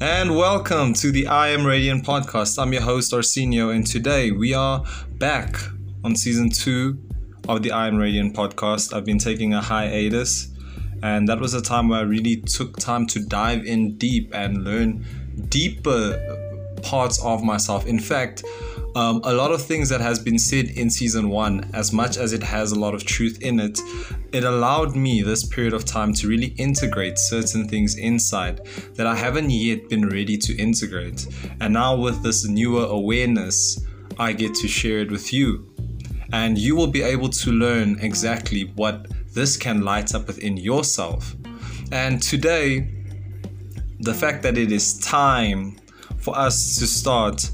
and 0.00 0.36
welcome 0.36 0.94
to 0.94 1.10
the 1.10 1.26
I 1.26 1.48
Am 1.48 1.66
Radiant 1.66 2.04
podcast. 2.04 2.60
I'm 2.62 2.72
your 2.72 2.82
host, 2.82 3.12
Arsenio, 3.12 3.70
and 3.70 3.84
today 3.84 4.30
we 4.30 4.54
are 4.54 4.84
back 5.18 5.56
on 6.04 6.14
season 6.14 6.50
two 6.50 7.02
of 7.48 7.64
the 7.64 7.72
I 7.72 7.88
Am 7.88 7.96
Radiant 7.96 8.36
podcast. 8.36 8.94
I've 8.94 9.04
been 9.04 9.18
taking 9.18 9.54
a 9.54 9.60
hiatus, 9.60 10.48
and 11.02 11.26
that 11.28 11.40
was 11.40 11.54
a 11.54 11.60
time 11.60 11.88
where 11.88 11.98
I 11.98 12.02
really 12.02 12.36
took 12.36 12.76
time 12.76 13.06
to 13.08 13.18
dive 13.18 13.64
in 13.64 13.96
deep 13.96 14.32
and 14.32 14.62
learn 14.62 15.04
deeper 15.48 16.76
parts 16.84 17.20
of 17.24 17.42
myself. 17.42 17.84
In 17.84 17.98
fact, 17.98 18.44
um, 18.94 19.20
a 19.24 19.34
lot 19.34 19.50
of 19.50 19.60
things 19.60 19.88
that 19.88 20.00
has 20.00 20.20
been 20.20 20.38
said 20.38 20.66
in 20.66 20.90
season 20.90 21.28
one, 21.28 21.68
as 21.74 21.92
much 21.92 22.16
as 22.16 22.32
it 22.32 22.44
has 22.44 22.70
a 22.70 22.78
lot 22.78 22.94
of 22.94 23.04
truth 23.04 23.42
in 23.42 23.58
it, 23.58 23.80
it 24.32 24.44
allowed 24.44 24.94
me 24.94 25.22
this 25.22 25.46
period 25.46 25.72
of 25.72 25.84
time 25.84 26.12
to 26.14 26.28
really 26.28 26.54
integrate 26.58 27.18
certain 27.18 27.66
things 27.66 27.96
inside 27.96 28.64
that 28.94 29.06
I 29.06 29.14
haven't 29.14 29.50
yet 29.50 29.88
been 29.88 30.08
ready 30.08 30.36
to 30.38 30.56
integrate. 30.56 31.26
And 31.60 31.74
now 31.74 31.96
with 31.96 32.22
this 32.22 32.46
newer 32.46 32.84
awareness, 32.84 33.80
I 34.18 34.32
get 34.32 34.54
to 34.56 34.68
share 34.68 34.98
it 34.98 35.10
with 35.10 35.32
you. 35.32 35.70
And 36.32 36.58
you 36.58 36.76
will 36.76 36.88
be 36.88 37.02
able 37.02 37.30
to 37.30 37.50
learn 37.50 37.98
exactly 38.00 38.72
what 38.76 39.06
this 39.32 39.56
can 39.56 39.82
light 39.82 40.14
up 40.14 40.26
within 40.26 40.56
yourself. 40.56 41.34
And 41.90 42.22
today, 42.22 42.88
the 44.00 44.12
fact 44.12 44.42
that 44.42 44.58
it 44.58 44.70
is 44.70 44.98
time 44.98 45.76
for 46.18 46.36
us 46.36 46.78
to 46.78 46.86
start 46.86 47.50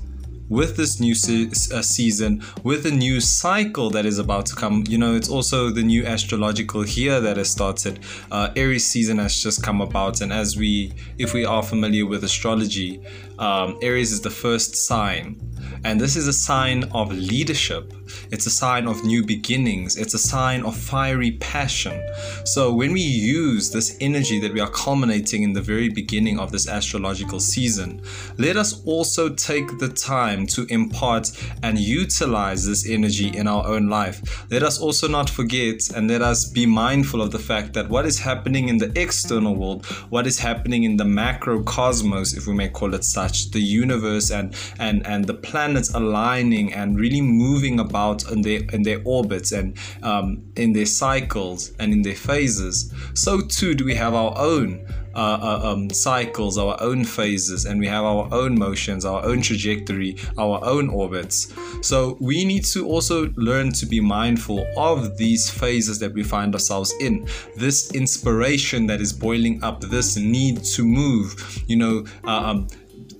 with 0.48 0.76
this 0.76 1.00
new 1.00 1.14
se- 1.14 1.50
uh, 1.74 1.82
season, 1.82 2.42
with 2.62 2.86
a 2.86 2.90
new 2.90 3.20
cycle 3.20 3.90
that 3.90 4.06
is 4.06 4.18
about 4.18 4.46
to 4.46 4.54
come. 4.54 4.84
You 4.88 4.98
know, 4.98 5.14
it's 5.14 5.28
also 5.28 5.70
the 5.70 5.82
new 5.82 6.04
astrological 6.04 6.86
year 6.86 7.20
that 7.20 7.36
has 7.36 7.50
started. 7.50 8.00
Uh, 8.30 8.50
Aries 8.56 8.86
season 8.86 9.18
has 9.18 9.42
just 9.42 9.62
come 9.62 9.80
about, 9.80 10.20
and 10.20 10.32
as 10.32 10.56
we, 10.56 10.92
if 11.18 11.32
we 11.32 11.44
are 11.44 11.62
familiar 11.62 12.06
with 12.06 12.24
astrology, 12.24 13.02
um, 13.38 13.78
Aries 13.82 14.12
is 14.12 14.20
the 14.20 14.30
first 14.30 14.76
sign 14.76 15.40
and 15.84 16.00
this 16.00 16.16
is 16.16 16.26
a 16.26 16.32
sign 16.32 16.84
of 16.92 17.12
leadership. 17.12 17.92
It's 18.30 18.46
a 18.46 18.50
sign 18.50 18.86
of 18.86 19.04
new 19.04 19.24
beginnings. 19.24 19.96
It's 19.96 20.14
a 20.14 20.18
sign 20.18 20.62
of 20.62 20.76
fiery 20.76 21.32
passion. 21.32 22.02
So, 22.44 22.72
when 22.72 22.92
we 22.92 23.02
use 23.02 23.70
this 23.70 23.96
energy 24.00 24.40
that 24.40 24.52
we 24.52 24.60
are 24.60 24.70
culminating 24.70 25.42
in 25.42 25.52
the 25.52 25.60
very 25.60 25.90
beginning 25.90 26.38
of 26.38 26.52
this 26.52 26.68
astrological 26.68 27.38
season, 27.38 28.02
let 28.38 28.56
us 28.56 28.82
also 28.86 29.28
take 29.28 29.78
the 29.78 29.88
time 29.88 30.46
to 30.48 30.66
impart 30.70 31.30
and 31.62 31.78
utilize 31.78 32.66
this 32.66 32.88
energy 32.88 33.28
in 33.36 33.46
our 33.46 33.66
own 33.66 33.88
life. 33.88 34.46
Let 34.50 34.62
us 34.62 34.80
also 34.80 35.06
not 35.06 35.28
forget 35.28 35.90
and 35.94 36.08
let 36.08 36.22
us 36.22 36.46
be 36.46 36.66
mindful 36.66 37.20
of 37.20 37.30
the 37.30 37.38
fact 37.38 37.74
that 37.74 37.90
what 37.90 38.06
is 38.06 38.18
happening 38.18 38.68
in 38.68 38.78
the 38.78 38.92
external 38.98 39.54
world, 39.54 39.84
what 40.08 40.26
is 40.26 40.38
happening 40.38 40.84
in 40.84 40.96
the 40.96 41.04
macrocosmos, 41.04 42.36
if 42.36 42.46
we 42.46 42.54
may 42.54 42.68
call 42.68 42.94
it 42.94 43.04
such, 43.04 43.23
the 43.52 43.60
universe 43.60 44.30
and 44.30 44.54
and 44.78 45.06
and 45.06 45.26
the 45.26 45.34
planets 45.34 45.92
aligning 45.94 46.72
and 46.72 46.98
really 46.98 47.20
moving 47.20 47.80
about 47.80 48.30
in 48.30 48.42
their 48.42 48.60
in 48.72 48.82
their 48.82 49.00
orbits 49.04 49.52
and 49.52 49.76
um, 50.02 50.42
in 50.56 50.72
their 50.72 50.86
cycles 50.86 51.72
and 51.78 51.92
in 51.92 52.02
their 52.02 52.14
phases, 52.14 52.92
so 53.14 53.40
too 53.40 53.74
do 53.74 53.84
we 53.84 53.94
have 53.94 54.14
our 54.14 54.36
own 54.36 54.86
uh, 55.14 55.38
uh, 55.40 55.70
um, 55.70 55.90
cycles, 55.90 56.58
our 56.58 56.76
own 56.80 57.04
phases, 57.04 57.66
and 57.66 57.78
we 57.78 57.86
have 57.86 58.04
our 58.04 58.28
own 58.32 58.58
motions, 58.58 59.04
our 59.04 59.24
own 59.24 59.40
trajectory, 59.40 60.16
our 60.38 60.58
own 60.64 60.88
orbits. 60.88 61.54
So 61.82 62.16
we 62.20 62.44
need 62.44 62.64
to 62.66 62.84
also 62.88 63.32
learn 63.36 63.70
to 63.74 63.86
be 63.86 64.00
mindful 64.00 64.66
of 64.76 65.16
these 65.16 65.48
phases 65.48 66.00
that 66.00 66.12
we 66.12 66.24
find 66.24 66.52
ourselves 66.52 66.92
in. 67.00 67.28
This 67.56 67.92
inspiration 67.92 68.86
that 68.88 69.00
is 69.00 69.12
boiling 69.12 69.62
up, 69.62 69.82
this 69.82 70.16
need 70.16 70.64
to 70.64 70.84
move, 70.84 71.62
you 71.68 71.76
know. 71.76 72.04
Uh, 72.24 72.44
um, 72.44 72.68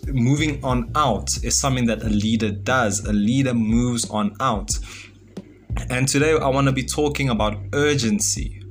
moving 0.09 0.63
on 0.65 0.91
out 0.95 1.31
is 1.43 1.59
something 1.59 1.87
that 1.87 2.03
a 2.03 2.09
leader 2.09 2.51
does. 2.51 3.05
A 3.05 3.13
leader 3.13 3.55
moves 3.55 4.09
on 4.11 4.37
out. 4.41 4.71
And 5.91 6.07
today 6.09 6.33
I 6.33 6.49
want 6.49 6.67
to 6.67 6.73
be 6.73 6.85
talking 6.85 7.31
about 7.31 7.59
urgency. 7.73 8.63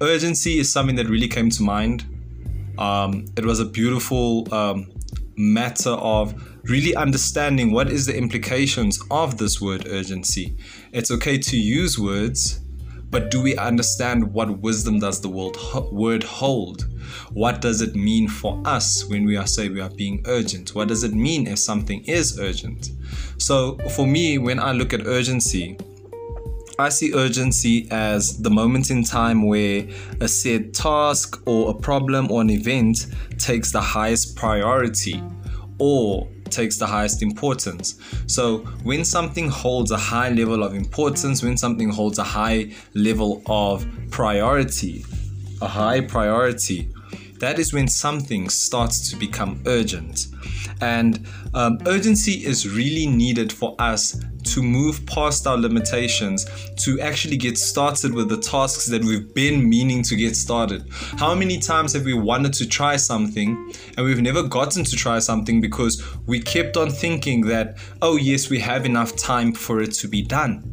Urgency 0.00 0.58
is 0.58 0.72
something 0.72 0.96
that 0.96 1.08
really 1.08 1.28
came 1.28 1.50
to 1.50 1.62
mind. 1.62 2.04
Um, 2.78 3.26
it 3.36 3.44
was 3.44 3.60
a 3.60 3.66
beautiful 3.66 4.52
um, 4.54 4.90
matter 5.36 5.90
of 5.90 6.34
really 6.64 6.94
understanding 6.94 7.72
what 7.72 7.90
is 7.90 8.06
the 8.06 8.16
implications 8.16 9.00
of 9.10 9.38
this 9.38 9.60
word 9.60 9.86
urgency. 9.88 10.56
It's 10.92 11.10
okay 11.10 11.38
to 11.38 11.56
use 11.56 11.98
words, 11.98 12.60
but 13.10 13.30
do 13.30 13.42
we 13.42 13.56
understand 13.56 14.32
what 14.32 14.60
wisdom 14.60 15.00
does 15.00 15.20
the 15.20 15.28
word 15.28 16.22
hold? 16.22 16.86
What 17.32 17.60
does 17.60 17.80
it 17.80 17.94
mean 17.94 18.28
for 18.28 18.62
us 18.64 19.04
when 19.06 19.24
we 19.24 19.36
are 19.36 19.46
say 19.46 19.68
we 19.68 19.80
are 19.80 19.90
being 19.90 20.22
urgent? 20.26 20.74
What 20.74 20.88
does 20.88 21.02
it 21.02 21.12
mean 21.12 21.46
if 21.46 21.58
something 21.58 22.04
is 22.04 22.38
urgent? 22.38 22.90
So 23.38 23.78
for 23.90 24.06
me, 24.06 24.38
when 24.38 24.60
I 24.60 24.72
look 24.72 24.92
at 24.92 25.06
urgency, 25.06 25.76
I 26.78 26.88
see 26.88 27.12
urgency 27.12 27.88
as 27.90 28.38
the 28.38 28.50
moment 28.50 28.90
in 28.90 29.04
time 29.04 29.46
where 29.46 29.86
a 30.20 30.28
said 30.28 30.72
task 30.72 31.42
or 31.46 31.70
a 31.70 31.74
problem 31.74 32.30
or 32.30 32.40
an 32.40 32.50
event 32.50 33.06
takes 33.38 33.72
the 33.72 33.80
highest 33.80 34.36
priority 34.36 35.22
or 35.78 36.28
takes 36.50 36.78
the 36.78 36.86
highest 36.86 37.22
importance. 37.22 37.98
So, 38.26 38.58
when 38.82 39.04
something 39.04 39.48
holds 39.48 39.90
a 39.90 39.96
high 39.96 40.30
level 40.30 40.62
of 40.62 40.74
importance, 40.74 41.42
when 41.42 41.56
something 41.56 41.90
holds 41.90 42.18
a 42.18 42.24
high 42.24 42.72
level 42.94 43.42
of 43.46 43.86
priority, 44.10 45.04
a 45.60 45.68
high 45.68 46.00
priority, 46.00 46.92
that 47.40 47.58
is 47.58 47.72
when 47.72 47.88
something 47.88 48.48
starts 48.48 49.10
to 49.10 49.16
become 49.16 49.62
urgent. 49.66 50.26
And 50.80 51.26
um, 51.54 51.78
urgency 51.86 52.44
is 52.44 52.68
really 52.68 53.06
needed 53.06 53.52
for 53.52 53.74
us 53.78 54.22
to 54.42 54.62
move 54.62 55.04
past 55.06 55.46
our 55.46 55.56
limitations, 55.56 56.46
to 56.76 57.00
actually 57.00 57.36
get 57.36 57.58
started 57.58 58.14
with 58.14 58.28
the 58.28 58.38
tasks 58.38 58.86
that 58.86 59.04
we've 59.04 59.34
been 59.34 59.68
meaning 59.68 60.02
to 60.04 60.16
get 60.16 60.34
started. 60.34 60.84
How 61.18 61.34
many 61.34 61.58
times 61.58 61.92
have 61.92 62.04
we 62.04 62.14
wanted 62.14 62.52
to 62.54 62.68
try 62.68 62.96
something 62.96 63.72
and 63.96 64.06
we've 64.06 64.22
never 64.22 64.42
gotten 64.42 64.84
to 64.84 64.96
try 64.96 65.18
something 65.18 65.60
because 65.60 66.02
we 66.26 66.40
kept 66.40 66.76
on 66.76 66.90
thinking 66.90 67.42
that, 67.42 67.78
oh, 68.02 68.16
yes, 68.16 68.48
we 68.48 68.58
have 68.60 68.86
enough 68.86 69.16
time 69.16 69.52
for 69.52 69.82
it 69.82 69.92
to 69.92 70.08
be 70.08 70.22
done? 70.22 70.64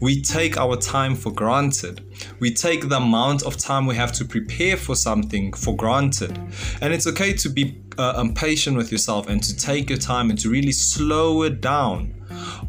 We 0.00 0.22
take 0.22 0.56
our 0.56 0.76
time 0.76 1.14
for 1.14 1.30
granted. 1.30 2.00
We 2.38 2.54
take 2.54 2.88
the 2.88 2.96
amount 2.96 3.42
of 3.42 3.58
time 3.58 3.86
we 3.86 3.96
have 3.96 4.12
to 4.12 4.24
prepare 4.24 4.78
for 4.78 4.94
something 4.96 5.52
for 5.52 5.76
granted. 5.76 6.38
And 6.80 6.94
it's 6.94 7.06
okay 7.06 7.34
to 7.34 7.50
be 7.50 7.82
uh, 8.00 8.18
impatient 8.18 8.76
with 8.76 8.90
yourself 8.90 9.28
and 9.28 9.42
to 9.42 9.54
take 9.54 9.90
your 9.90 9.98
time 9.98 10.30
and 10.30 10.38
to 10.38 10.48
really 10.48 10.72
slow 10.72 11.42
it 11.42 11.60
down. 11.60 12.14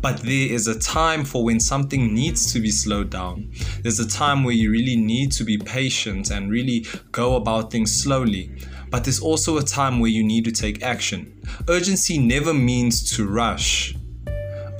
But 0.01 0.17
there 0.17 0.51
is 0.51 0.67
a 0.67 0.77
time 0.77 1.23
for 1.23 1.43
when 1.43 1.59
something 1.59 2.13
needs 2.13 2.51
to 2.53 2.59
be 2.59 2.71
slowed 2.71 3.09
down. 3.09 3.51
There's 3.81 3.99
a 3.99 4.09
time 4.09 4.43
where 4.43 4.53
you 4.53 4.71
really 4.71 4.97
need 4.97 5.31
to 5.33 5.43
be 5.43 5.57
patient 5.57 6.31
and 6.31 6.51
really 6.51 6.85
go 7.11 7.35
about 7.35 7.71
things 7.71 7.95
slowly. 7.95 8.51
But 8.89 9.05
there's 9.05 9.21
also 9.21 9.57
a 9.57 9.63
time 9.63 9.99
where 9.99 10.11
you 10.11 10.23
need 10.23 10.43
to 10.45 10.51
take 10.51 10.83
action. 10.83 11.41
Urgency 11.69 12.17
never 12.17 12.53
means 12.53 13.15
to 13.15 13.25
rush. 13.25 13.95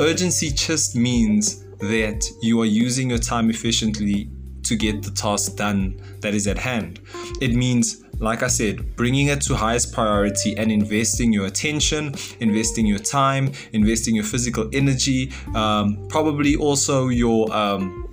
Urgency 0.02 0.50
just 0.52 0.96
means 0.96 1.64
that 1.80 2.26
you 2.42 2.60
are 2.62 2.66
using 2.66 3.10
your 3.10 3.20
time 3.20 3.50
efficiently 3.50 4.30
to 4.64 4.76
get 4.76 5.02
the 5.04 5.12
task 5.12 5.56
done 5.56 6.02
that 6.20 6.34
is 6.34 6.48
at 6.48 6.58
hand. 6.58 7.00
It 7.40 7.54
means, 7.54 8.04
like 8.22 8.44
I 8.44 8.48
said, 8.48 8.96
bringing 8.96 9.28
it 9.28 9.42
to 9.42 9.56
highest 9.56 9.94
priority 9.94 10.56
and 10.58 10.72
investing 10.72 11.34
your 11.34 11.48
attention, 11.48 12.14
investing 12.40 12.86
your 12.86 13.00
time, 13.00 13.52
investing 13.74 14.16
your 14.16 14.24
physical 14.24 14.70
energy, 14.74 15.32
um, 15.56 16.08
probably 16.10 16.56
also 16.56 17.10
your. 17.10 17.52
Um, 17.54 18.08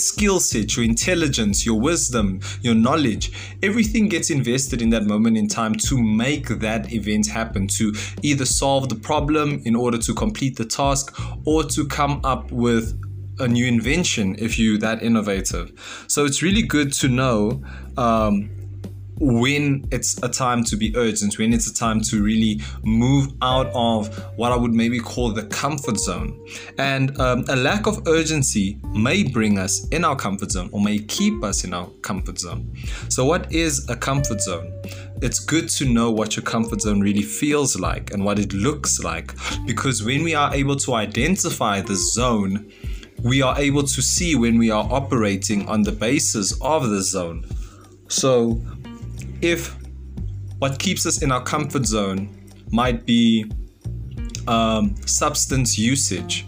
skill 0.00 0.38
set, 0.38 0.76
your 0.76 0.84
intelligence, 0.84 1.66
your 1.66 1.80
wisdom, 1.80 2.38
your 2.62 2.74
knowledge, 2.74 3.32
everything 3.64 4.08
gets 4.08 4.30
invested 4.30 4.80
in 4.80 4.90
that 4.90 5.04
moment 5.04 5.36
in 5.36 5.48
time 5.48 5.74
to 5.74 6.00
make 6.00 6.46
that 6.60 6.92
event 6.92 7.26
happen, 7.26 7.66
to 7.66 7.92
either 8.22 8.44
solve 8.44 8.88
the 8.88 8.94
problem 8.94 9.60
in 9.64 9.74
order 9.74 9.98
to 9.98 10.14
complete 10.14 10.56
the 10.56 10.64
task 10.64 11.18
or 11.44 11.64
to 11.64 11.84
come 11.84 12.20
up 12.22 12.50
with 12.52 12.96
a 13.40 13.48
new 13.48 13.66
invention 13.66 14.36
if 14.38 14.58
you 14.58 14.78
that 14.78 15.02
innovative. 15.02 15.72
So 16.06 16.24
it's 16.24 16.42
really 16.42 16.62
good 16.62 16.92
to 16.94 17.08
know 17.08 17.62
um, 17.96 18.50
when 19.20 19.86
it's 19.90 20.22
a 20.22 20.28
time 20.28 20.64
to 20.64 20.76
be 20.76 20.94
urgent, 20.96 21.38
when 21.38 21.52
it's 21.52 21.70
a 21.70 21.74
time 21.74 22.00
to 22.02 22.22
really 22.22 22.60
move 22.82 23.32
out 23.42 23.68
of 23.74 24.16
what 24.36 24.52
I 24.52 24.56
would 24.56 24.72
maybe 24.72 24.98
call 24.98 25.32
the 25.32 25.44
comfort 25.44 25.98
zone. 25.98 26.38
And 26.78 27.18
um, 27.20 27.44
a 27.48 27.56
lack 27.56 27.86
of 27.86 28.06
urgency 28.06 28.78
may 28.94 29.22
bring 29.22 29.58
us 29.58 29.86
in 29.88 30.04
our 30.04 30.16
comfort 30.16 30.52
zone 30.52 30.70
or 30.72 30.80
may 30.80 30.98
keep 30.98 31.42
us 31.42 31.64
in 31.64 31.74
our 31.74 31.88
comfort 32.02 32.38
zone. 32.38 32.72
So, 33.08 33.24
what 33.24 33.52
is 33.52 33.88
a 33.88 33.96
comfort 33.96 34.40
zone? 34.40 34.72
It's 35.20 35.40
good 35.40 35.68
to 35.70 35.84
know 35.84 36.10
what 36.10 36.36
your 36.36 36.44
comfort 36.44 36.82
zone 36.82 37.00
really 37.00 37.22
feels 37.22 37.78
like 37.78 38.12
and 38.12 38.24
what 38.24 38.38
it 38.38 38.52
looks 38.52 39.02
like 39.02 39.34
because 39.66 40.04
when 40.04 40.22
we 40.22 40.34
are 40.34 40.54
able 40.54 40.76
to 40.76 40.94
identify 40.94 41.80
the 41.80 41.96
zone, 41.96 42.70
we 43.22 43.42
are 43.42 43.58
able 43.58 43.82
to 43.82 44.00
see 44.00 44.36
when 44.36 44.58
we 44.58 44.70
are 44.70 44.86
operating 44.90 45.68
on 45.68 45.82
the 45.82 45.90
basis 45.92 46.56
of 46.60 46.88
the 46.88 47.02
zone. 47.02 47.44
So, 48.08 48.60
if 49.42 49.76
what 50.58 50.78
keeps 50.78 51.06
us 51.06 51.22
in 51.22 51.30
our 51.30 51.42
comfort 51.42 51.86
zone 51.86 52.28
might 52.70 53.06
be 53.06 53.50
um, 54.46 54.96
substance 55.06 55.78
usage. 55.78 56.46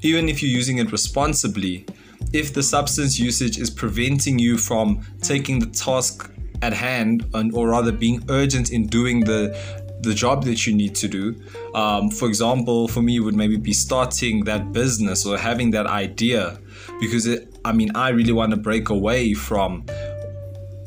Even 0.00 0.28
if 0.28 0.42
you're 0.42 0.50
using 0.50 0.78
it 0.78 0.90
responsibly, 0.90 1.86
if 2.32 2.52
the 2.52 2.62
substance 2.62 3.20
usage 3.20 3.58
is 3.58 3.70
preventing 3.70 4.38
you 4.38 4.58
from 4.58 5.04
taking 5.20 5.58
the 5.58 5.66
task 5.66 6.30
at 6.62 6.72
hand, 6.72 7.24
and, 7.34 7.54
or 7.54 7.68
rather 7.68 7.92
being 7.92 8.24
urgent 8.28 8.70
in 8.72 8.86
doing 8.86 9.20
the 9.20 9.56
the 10.02 10.12
job 10.12 10.44
that 10.44 10.66
you 10.66 10.74
need 10.74 10.96
to 10.96 11.06
do. 11.06 11.40
Um, 11.76 12.10
for 12.10 12.26
example, 12.26 12.88
for 12.88 13.02
me, 13.02 13.20
would 13.20 13.36
maybe 13.36 13.56
be 13.56 13.72
starting 13.72 14.44
that 14.44 14.72
business 14.72 15.24
or 15.24 15.38
having 15.38 15.70
that 15.72 15.86
idea, 15.86 16.58
because 16.98 17.26
it, 17.26 17.56
I 17.64 17.72
mean, 17.72 17.94
I 17.94 18.08
really 18.08 18.32
want 18.32 18.50
to 18.50 18.56
break 18.56 18.88
away 18.88 19.34
from 19.34 19.86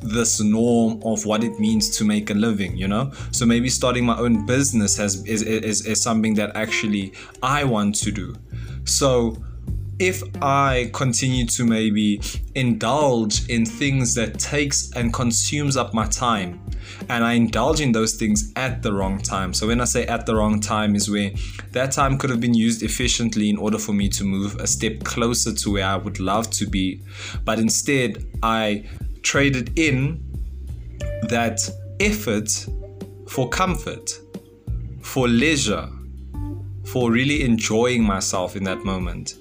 this 0.01 0.41
norm 0.41 1.01
of 1.03 1.25
what 1.25 1.43
it 1.43 1.59
means 1.59 1.89
to 1.97 2.03
make 2.03 2.29
a 2.29 2.33
living 2.33 2.75
you 2.75 2.87
know? 2.87 3.11
So 3.31 3.45
maybe 3.45 3.69
starting 3.69 4.05
my 4.05 4.17
own 4.17 4.45
business 4.45 4.97
has 4.97 5.25
is, 5.25 5.41
is, 5.41 5.85
is 5.85 6.01
something 6.01 6.33
that 6.35 6.55
actually 6.55 7.13
i 7.41 7.63
want 7.63 7.95
to 7.95 8.11
do. 8.11 8.35
So 8.85 9.37
if 9.97 10.21
I 10.41 10.89
continue 10.93 11.45
to 11.45 11.65
maybe 11.65 12.21
indulge 12.53 13.47
in 13.49 13.65
things 13.65 14.13
that 14.15 14.39
takes 14.39 14.91
and 14.91 15.13
consumes 15.13 15.77
up 15.77 15.93
my 15.93 16.05
time, 16.07 16.59
and 17.09 17.23
I 17.23 17.33
indulge 17.33 17.81
in 17.81 17.91
those 17.91 18.13
things 18.13 18.51
at 18.55 18.83
the 18.83 18.93
wrong 18.93 19.19
time. 19.19 19.53
So 19.53 19.67
when 19.67 19.81
I 19.81 19.85
say 19.85 20.05
at 20.05 20.25
the 20.25 20.35
wrong 20.35 20.59
time 20.59 20.95
is 20.95 21.09
where 21.09 21.31
that 21.71 21.91
time 21.91 22.17
could 22.17 22.29
have 22.29 22.39
been 22.39 22.53
used 22.53 22.83
efficiently 22.83 23.49
in 23.49 23.57
order 23.57 23.77
for 23.77 23.93
me 23.93 24.09
to 24.09 24.23
move 24.23 24.55
a 24.57 24.67
step 24.67 25.03
closer 25.03 25.53
to 25.53 25.73
where 25.73 25.85
I 25.85 25.95
would 25.95 26.19
love 26.19 26.49
to 26.51 26.65
be, 26.67 27.01
but 27.43 27.59
instead 27.59 28.23
I 28.43 28.85
traded 29.25 29.77
in 29.77 30.23
that 31.23 31.59
effort 31.99 32.67
for 33.27 33.49
comfort, 33.49 34.11
for 35.01 35.27
leisure, 35.27 35.89
for 36.85 37.11
really 37.11 37.43
enjoying 37.43 38.03
myself 38.03 38.55
in 38.55 38.63
that 38.63 38.85
moment. 38.85 39.35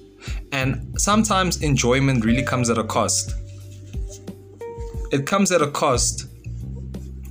And 0.51 0.99
sometimes 0.99 1.61
enjoyment 1.61 2.25
really 2.25 2.41
comes 2.41 2.69
at 2.69 2.77
a 2.79 2.83
cost. 2.83 3.35
It 5.11 5.27
comes 5.27 5.51
at 5.51 5.61
a 5.61 5.69
cost 5.69 6.27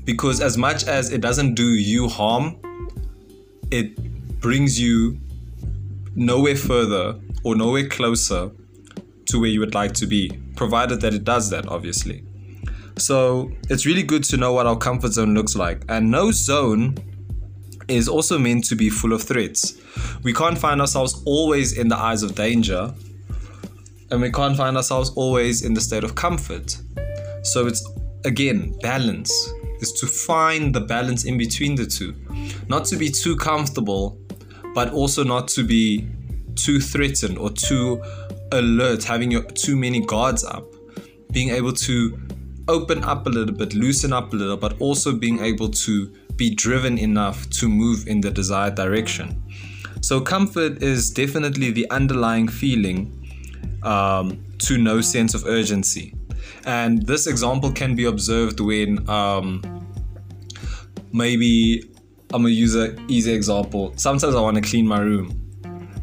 because, 0.04 0.40
as 0.40 0.56
much 0.56 0.86
as 0.86 1.10
it 1.10 1.20
doesn't 1.20 1.54
do 1.54 1.74
you 1.74 2.08
harm, 2.08 2.56
it 3.72 4.40
brings 4.40 4.80
you 4.80 5.18
nowhere 6.14 6.54
further 6.54 7.18
or 7.42 7.56
nowhere 7.56 7.88
closer 7.88 8.52
to 9.26 9.40
where 9.40 9.50
you 9.50 9.58
would 9.58 9.74
like 9.74 9.92
to 9.94 10.06
be, 10.06 10.30
provided 10.54 11.00
that 11.00 11.12
it 11.14 11.24
does 11.24 11.50
that, 11.50 11.66
obviously. 11.66 12.22
So 12.96 13.50
it's 13.68 13.86
really 13.86 14.02
good 14.02 14.24
to 14.24 14.36
know 14.36 14.52
what 14.52 14.66
our 14.66 14.76
comfort 14.76 15.12
zone 15.12 15.34
looks 15.34 15.56
like. 15.56 15.84
And 15.88 16.10
no 16.10 16.30
zone 16.30 16.96
is 17.88 18.08
also 18.08 18.38
meant 18.38 18.64
to 18.64 18.76
be 18.76 18.88
full 18.88 19.12
of 19.12 19.22
threats. 19.22 19.74
We 20.22 20.32
can't 20.32 20.56
find 20.56 20.80
ourselves 20.80 21.22
always 21.26 21.76
in 21.76 21.88
the 21.88 21.96
eyes 21.96 22.22
of 22.22 22.34
danger, 22.34 22.94
and 24.10 24.20
we 24.20 24.30
can't 24.30 24.56
find 24.56 24.76
ourselves 24.76 25.10
always 25.16 25.64
in 25.64 25.74
the 25.74 25.80
state 25.80 26.04
of 26.04 26.14
comfort. 26.14 26.78
So 27.42 27.66
it's 27.66 27.86
again 28.24 28.74
balance 28.80 29.30
is 29.80 29.92
to 29.92 30.06
find 30.06 30.74
the 30.74 30.80
balance 30.80 31.24
in 31.24 31.36
between 31.36 31.74
the 31.74 31.84
two, 31.84 32.14
not 32.68 32.84
to 32.86 32.96
be 32.96 33.10
too 33.10 33.36
comfortable, 33.36 34.18
but 34.74 34.92
also 34.92 35.24
not 35.24 35.48
to 35.48 35.64
be 35.64 36.08
too 36.54 36.80
threatened 36.80 37.36
or 37.38 37.50
too 37.50 38.02
alert, 38.52 39.04
having 39.04 39.30
your 39.30 39.42
too 39.42 39.76
many 39.76 40.00
guards 40.00 40.44
up, 40.44 40.64
being 41.32 41.50
able 41.50 41.72
to 41.72 42.16
open 42.68 43.04
up 43.04 43.26
a 43.26 43.30
little 43.30 43.54
bit, 43.54 43.74
loosen 43.74 44.12
up 44.12 44.32
a 44.32 44.36
little, 44.36 44.56
but 44.56 44.80
also 44.80 45.14
being 45.14 45.40
able 45.40 45.68
to 45.68 46.06
be 46.36 46.54
driven 46.54 46.98
enough 46.98 47.48
to 47.50 47.68
move 47.68 48.06
in 48.06 48.20
the 48.20 48.30
desired 48.30 48.74
direction. 48.74 49.42
So, 50.00 50.20
comfort 50.20 50.82
is 50.82 51.10
definitely 51.10 51.70
the 51.70 51.88
underlying 51.90 52.48
feeling 52.48 53.12
um, 53.82 54.44
to 54.58 54.78
no 54.78 55.00
sense 55.00 55.34
of 55.34 55.46
urgency. 55.46 56.14
And 56.66 57.06
this 57.06 57.26
example 57.26 57.72
can 57.72 57.94
be 57.94 58.04
observed 58.04 58.60
when 58.60 59.08
um, 59.08 59.62
maybe 61.12 61.82
I'm 62.32 62.42
gonna 62.42 62.48
use 62.48 62.74
an 62.74 63.04
easy 63.08 63.32
example. 63.32 63.92
Sometimes 63.96 64.34
I 64.34 64.40
want 64.40 64.56
to 64.56 64.62
clean 64.62 64.86
my 64.86 65.00
room, 65.00 65.40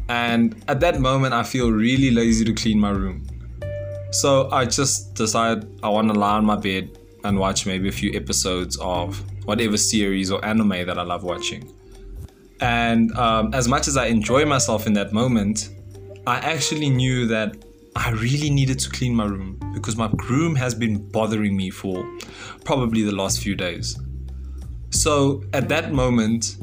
and 0.08 0.62
at 0.68 0.80
that 0.80 1.00
moment, 1.00 1.34
I 1.34 1.42
feel 1.42 1.70
really 1.70 2.10
lazy 2.10 2.44
to 2.44 2.54
clean 2.54 2.80
my 2.80 2.90
room. 2.90 3.26
So 4.12 4.50
I 4.50 4.66
just 4.66 5.14
decided 5.14 5.80
I 5.82 5.88
want 5.88 6.12
to 6.12 6.18
lie 6.18 6.36
on 6.36 6.44
my 6.44 6.56
bed 6.56 6.98
and 7.24 7.38
watch 7.38 7.64
maybe 7.64 7.88
a 7.88 7.92
few 7.92 8.12
episodes 8.12 8.76
of 8.78 9.22
whatever 9.46 9.78
series 9.78 10.30
or 10.30 10.44
anime 10.44 10.86
that 10.86 10.98
I 10.98 11.02
love 11.02 11.24
watching. 11.24 11.72
And 12.60 13.10
um, 13.16 13.54
as 13.54 13.68
much 13.68 13.88
as 13.88 13.96
I 13.96 14.06
enjoy 14.06 14.44
myself 14.44 14.86
in 14.86 14.92
that 14.92 15.14
moment, 15.14 15.70
I 16.26 16.36
actually 16.36 16.90
knew 16.90 17.26
that 17.28 17.56
I 17.96 18.10
really 18.10 18.50
needed 18.50 18.78
to 18.80 18.90
clean 18.90 19.14
my 19.14 19.24
room 19.24 19.58
because 19.72 19.96
my 19.96 20.10
room 20.28 20.54
has 20.56 20.74
been 20.74 21.08
bothering 21.10 21.56
me 21.56 21.70
for 21.70 22.06
probably 22.64 23.02
the 23.02 23.12
last 23.12 23.40
few 23.42 23.54
days. 23.54 23.98
So 24.90 25.42
at 25.54 25.70
that 25.70 25.92
moment, 25.92 26.58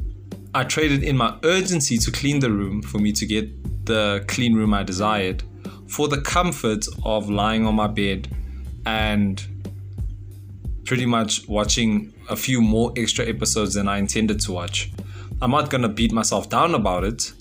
I 0.54 0.66
traded 0.66 1.02
in 1.02 1.18
my 1.18 1.36
urgency 1.44 1.98
to 1.98 2.12
clean 2.12 2.42
the 2.42 2.52
room 2.52 2.84
for 2.84 3.00
me 3.00 3.12
to 3.14 3.26
get 3.26 3.86
the 3.88 4.24
clean 4.28 4.54
room 4.54 4.72
I 4.72 4.84
desired 4.84 5.42
for 5.90 6.08
the 6.08 6.22
comfort 6.22 6.86
of 7.04 7.30
lying 7.30 7.66
on 7.66 7.76
my 7.76 7.88
bed 7.88 8.28
and 8.86 9.44
pretty 10.86 11.06
much 11.06 11.48
watching 11.48 12.14
a 12.30 12.36
few 12.36 12.62
more 12.62 12.94
extra 12.96 13.26
episodes 13.26 13.74
than 13.74 13.88
I 13.88 13.98
intended 13.98 14.40
to 14.42 14.52
watch. 14.52 14.92
I'm 15.42 15.52
not 15.52 15.70
gonna 15.70 15.90
beat 15.90 16.12
myself 16.12 16.50
down 16.50 16.76
about 16.76 17.04
it, 17.04 17.32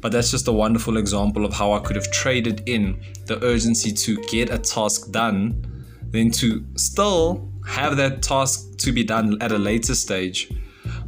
but 0.00 0.12
that's 0.12 0.30
just 0.30 0.48
a 0.48 0.52
wonderful 0.52 0.96
example 0.96 1.44
of 1.44 1.52
how 1.52 1.72
I 1.72 1.80
could 1.80 1.96
have 1.96 2.10
traded 2.10 2.68
in 2.68 3.00
the 3.26 3.42
urgency 3.44 3.92
to 3.92 4.16
get 4.24 4.50
a 4.50 4.58
task 4.58 5.10
done, 5.10 5.86
then 6.10 6.30
to 6.32 6.64
still 6.76 7.50
have 7.66 7.96
that 7.96 8.22
task 8.22 8.78
to 8.78 8.92
be 8.92 9.04
done 9.04 9.36
at 9.42 9.52
a 9.52 9.58
later 9.58 9.94
stage, 9.94 10.50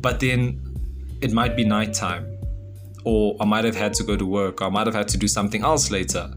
but 0.01 0.21
then 0.21 0.61
it 1.21 1.33
might 1.33 1.57
be 1.57 1.65
nighttime, 1.65 2.27
or 3.05 3.37
I 3.41 3.45
might 3.45 3.65
have 3.65 3.77
had 3.77 3.95
to 3.95 4.05
go 4.05 4.17
to 4.17 4.27
work, 4.27 4.61
or 4.61 4.65
I 4.65 4.71
might 4.71 4.87
have 4.87 4.95
had 4.95 5.09
to 5.09 5.19
do 5.19 5.29
something 5.29 5.63
else 5.63 5.91
later. 5.91 6.35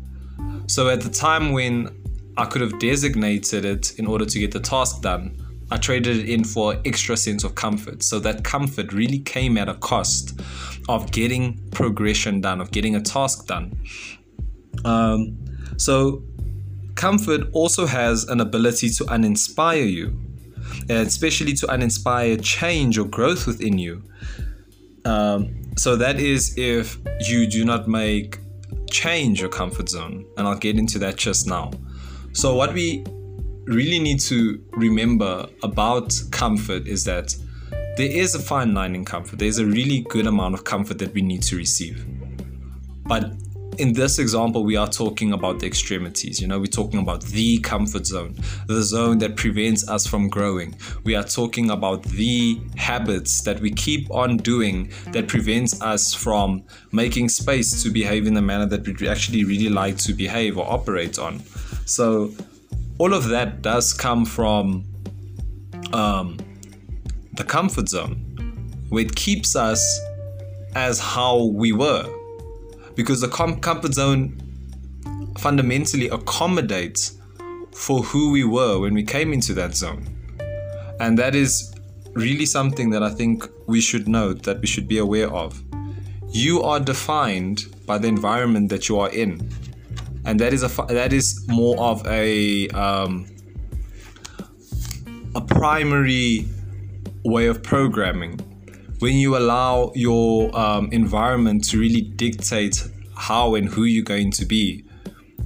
So 0.68 0.90
at 0.90 1.02
the 1.02 1.10
time 1.10 1.52
when 1.52 1.90
I 2.38 2.46
could 2.46 2.62
have 2.62 2.80
designated 2.80 3.66
it 3.66 4.00
in 4.00 4.08
order 4.08 4.26
to 4.26 4.40
get 4.40 4.52
the 4.52 4.60
task 4.60 5.02
done, 5.02 5.38
I 5.72 5.78
traded 5.78 6.18
it 6.18 6.30
in 6.30 6.44
for 6.44 6.80
extra 6.86 7.18
sense 7.18 7.44
of 7.44 7.56
comfort. 7.56 8.04
So 8.04 8.20
that 8.20 8.44
comfort 8.44 8.94
really 8.94 9.20
came 9.20 9.58
at 9.58 9.70
a 9.70 9.76
cost 9.76 10.40
of 10.90 11.12
getting 11.12 11.60
progression 11.72 12.42
done, 12.42 12.62
of 12.62 12.72
getting 12.72 12.96
a 12.96 13.02
task 13.02 13.48
done. 13.48 13.78
Um, 14.86 15.38
so 15.78 16.24
comfort 16.96 17.48
also 17.54 17.86
has 17.86 18.26
an 18.26 18.40
ability 18.40 18.90
to 18.90 19.04
uninspire 19.06 19.92
you, 19.92 20.20
especially 20.90 21.54
to 21.54 21.68
uninspire 21.68 22.40
change 22.42 22.98
or 22.98 23.06
growth 23.06 23.48
within 23.48 23.78
you. 23.78 24.04
Um, 25.06 25.56
so 25.76 25.96
that 25.96 26.20
is 26.20 26.58
if 26.58 26.98
you 27.28 27.48
do 27.48 27.66
not 27.66 27.88
make 27.88 28.38
change 28.94 29.42
your 29.42 29.50
comfort 29.50 29.90
zone, 29.90 30.26
and 30.38 30.48
I'll 30.48 30.58
get 30.58 30.78
into 30.78 31.00
that 31.00 31.18
just 31.18 31.48
now. 31.48 31.72
So 32.32 32.56
what 32.56 32.74
we 32.74 33.04
really 33.66 34.00
need 34.00 34.20
to 34.22 34.64
remember 34.72 35.48
about 35.64 36.14
comfort 36.32 36.88
is 36.88 37.04
that 37.06 37.36
there 37.98 38.10
is 38.10 38.36
a 38.36 38.40
fine 38.40 38.74
line 38.74 38.96
in 38.96 39.04
comfort. 39.04 39.40
There's 39.40 39.58
a 39.58 39.66
really 39.66 40.06
good 40.10 40.28
amount 40.28 40.54
of 40.54 40.64
comfort 40.64 41.00
that 41.00 41.14
we 41.14 41.22
need 41.22 41.44
to 41.44 41.58
receive. 41.58 42.06
But 43.06 43.34
in 43.78 43.94
this 43.94 44.20
example, 44.20 44.64
we 44.64 44.76
are 44.76 44.88
talking 44.88 45.34
about 45.34 45.60
the 45.60 45.68
extremities. 45.68 46.42
You 46.42 46.48
know, 46.48 46.60
we're 46.60 46.66
talking 46.66 47.00
about 47.00 47.22
the 47.24 47.58
comfort 47.60 48.06
zone, 48.06 48.36
the 48.68 48.82
zone 48.82 49.18
that 49.20 49.36
prevents 49.36 49.88
us 49.90 50.06
from 50.06 50.30
growing. 50.30 50.76
We 51.04 51.16
are 51.16 51.24
talking 51.24 51.70
about 51.70 52.04
the 52.04 52.60
habits 52.76 53.42
that 53.42 53.60
we 53.60 53.72
keep 53.72 54.10
on 54.12 54.38
doing 54.38 54.92
that 55.12 55.28
prevents 55.28 55.82
us 55.82 56.14
from 56.14 56.64
making 56.92 57.30
space 57.30 57.84
to 57.84 57.90
behave 57.90 58.28
in 58.28 58.34
the 58.34 58.42
manner 58.42 58.66
that 58.68 58.88
we 59.00 59.08
actually 59.08 59.44
really 59.44 59.70
like 59.70 59.98
to 60.00 60.14
behave 60.14 60.58
or 60.58 60.70
operate 60.70 61.18
on. 61.18 61.40
So, 61.86 62.32
all 63.00 63.14
of 63.14 63.30
that 63.30 63.62
does 63.62 63.94
come 63.94 64.26
from 64.26 64.86
um, 65.94 66.38
the 67.34 67.44
comfort 67.44 67.90
zone, 67.90 68.16
where 68.90 69.04
it 69.04 69.16
keeps 69.16 69.56
us 69.56 69.82
as 70.76 71.00
how 71.00 71.46
we 71.46 71.72
were. 71.72 72.08
Because 72.96 73.22
the 73.22 73.28
com- 73.28 73.60
comfort 73.60 73.94
zone 73.94 74.40
fundamentally 75.38 76.10
accommodates 76.10 77.18
for 77.74 78.04
who 78.04 78.32
we 78.32 78.44
were 78.44 78.80
when 78.80 78.94
we 78.94 79.04
came 79.04 79.34
into 79.34 79.54
that 79.56 79.76
zone. 79.76 80.08
And 81.00 81.18
that 81.18 81.36
is 81.36 81.74
really 82.14 82.46
something 82.46 82.92
that 82.92 83.02
I 83.02 83.10
think 83.10 83.48
we 83.68 83.82
should 83.82 84.08
note, 84.08 84.44
that 84.44 84.62
we 84.62 84.68
should 84.68 84.88
be 84.88 85.00
aware 85.00 85.30
of. 85.30 85.62
You 86.30 86.62
are 86.64 86.80
defined 86.80 87.66
by 87.86 87.98
the 87.98 88.08
environment 88.08 88.70
that 88.70 88.90
you 88.90 89.00
are 89.00 89.10
in 89.10 89.50
and 90.26 90.40
that 90.40 90.54
is 90.54 90.64
a 90.64 90.86
that 90.88 91.14
is 91.14 91.46
more 91.48 91.78
of 91.80 92.06
a 92.08 92.70
um, 92.70 93.28
a 95.36 95.42
primary 95.42 96.48
way 97.26 97.48
of 97.48 97.62
programming, 97.64 98.40
when 99.04 99.18
you 99.18 99.36
allow 99.36 99.92
your 99.96 100.58
um, 100.58 100.88
environment 100.94 101.62
to 101.62 101.78
really 101.78 102.00
dictate 102.00 102.88
how 103.18 103.54
and 103.56 103.68
who 103.68 103.84
you're 103.84 104.02
going 104.02 104.32
to 104.32 104.46
be, 104.46 104.86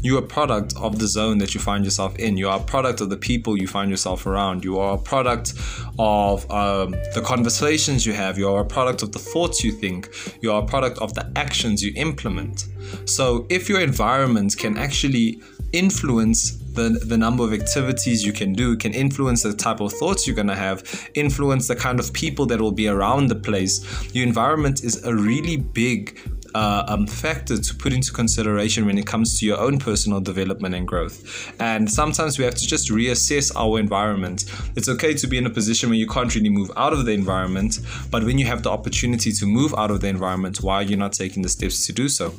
you're 0.04 0.20
a 0.20 0.28
product 0.28 0.76
of 0.78 1.00
the 1.00 1.08
zone 1.08 1.40
that 1.40 1.56
you 1.56 1.60
find 1.60 1.84
yourself 1.84 2.16
in. 2.20 2.38
You 2.38 2.50
are 2.50 2.60
a 2.60 2.64
product 2.64 3.02
of 3.02 3.10
the 3.10 3.18
people 3.18 3.58
you 3.58 3.66
find 3.66 3.90
yourself 3.90 4.28
around. 4.28 4.64
You 4.64 4.78
are 4.78 4.94
a 4.94 5.00
product 5.00 5.56
of 5.98 6.50
um, 6.52 6.92
the 7.16 7.24
conversations 7.26 8.06
you 8.06 8.14
have. 8.14 8.38
You 8.38 8.48
are 8.48 8.62
a 8.62 8.66
product 8.66 9.02
of 9.02 9.12
the 9.12 9.18
thoughts 9.18 9.64
you 9.64 9.72
think. 9.72 10.08
You 10.40 10.52
are 10.52 10.62
a 10.62 10.66
product 10.68 11.00
of 11.00 11.16
the 11.16 11.28
actions 11.36 11.82
you 11.82 11.94
implement. 11.96 12.68
So, 13.06 13.48
if 13.50 13.68
your 13.68 13.82
environment 13.82 14.56
can 14.56 14.78
actually 14.78 15.42
influence 15.74 16.64
the, 16.78 16.90
the 17.06 17.18
number 17.18 17.44
of 17.44 17.52
activities 17.54 18.26
you 18.26 18.32
can 18.32 18.54
do, 18.54 18.78
can 18.78 18.94
influence 18.94 19.44
the 19.44 19.54
type 19.54 19.82
of 19.82 19.92
thoughts 19.92 20.26
you're 20.26 20.36
going 20.36 20.48
to 20.48 20.56
have, 20.56 21.10
influence 21.16 21.68
the 21.68 21.76
kind 21.76 22.00
of 22.00 22.14
people 22.14 22.46
that 22.46 22.62
will 22.62 22.72
be 22.72 22.88
around 22.88 23.28
the 23.28 23.36
place. 23.36 23.76
Your 24.14 24.26
environment 24.26 24.84
is 24.84 25.04
a 25.04 25.14
really 25.14 25.58
big 25.58 26.20
uh, 26.56 26.86
um, 26.88 27.06
factor 27.06 27.58
to 27.58 27.76
put 27.76 27.94
into 27.94 28.12
consideration 28.14 28.86
when 28.86 28.98
it 28.98 29.06
comes 29.06 29.40
to 29.40 29.46
your 29.46 29.60
own 29.60 29.80
personal 29.80 30.22
development 30.22 30.74
and 30.76 30.88
growth. 30.88 31.54
And 31.60 31.90
sometimes 31.90 32.38
we 32.38 32.46
have 32.46 32.56
to 32.56 32.68
just 32.68 32.90
reassess 32.90 33.52
our 33.56 33.80
environment. 33.80 34.46
It's 34.76 34.90
okay 34.90 35.14
to 35.16 35.28
be 35.28 35.38
in 35.38 35.46
a 35.46 35.50
position 35.50 35.90
where 35.90 35.98
you 35.98 36.08
can't 36.08 36.34
really 36.34 36.50
move 36.50 36.72
out 36.78 36.94
of 36.94 37.06
the 37.06 37.12
environment, 37.12 37.80
but 38.12 38.24
when 38.24 38.38
you 38.38 38.46
have 38.46 38.64
the 38.64 38.72
opportunity 38.72 39.32
to 39.32 39.46
move 39.46 39.74
out 39.78 39.92
of 39.92 40.02
the 40.02 40.08
environment, 40.08 40.62
why 40.62 40.76
are 40.76 40.84
you 40.84 40.98
not 40.98 41.14
taking 41.14 41.44
the 41.44 41.50
steps 41.50 41.86
to 41.88 41.94
do 41.94 42.08
so? 42.08 42.34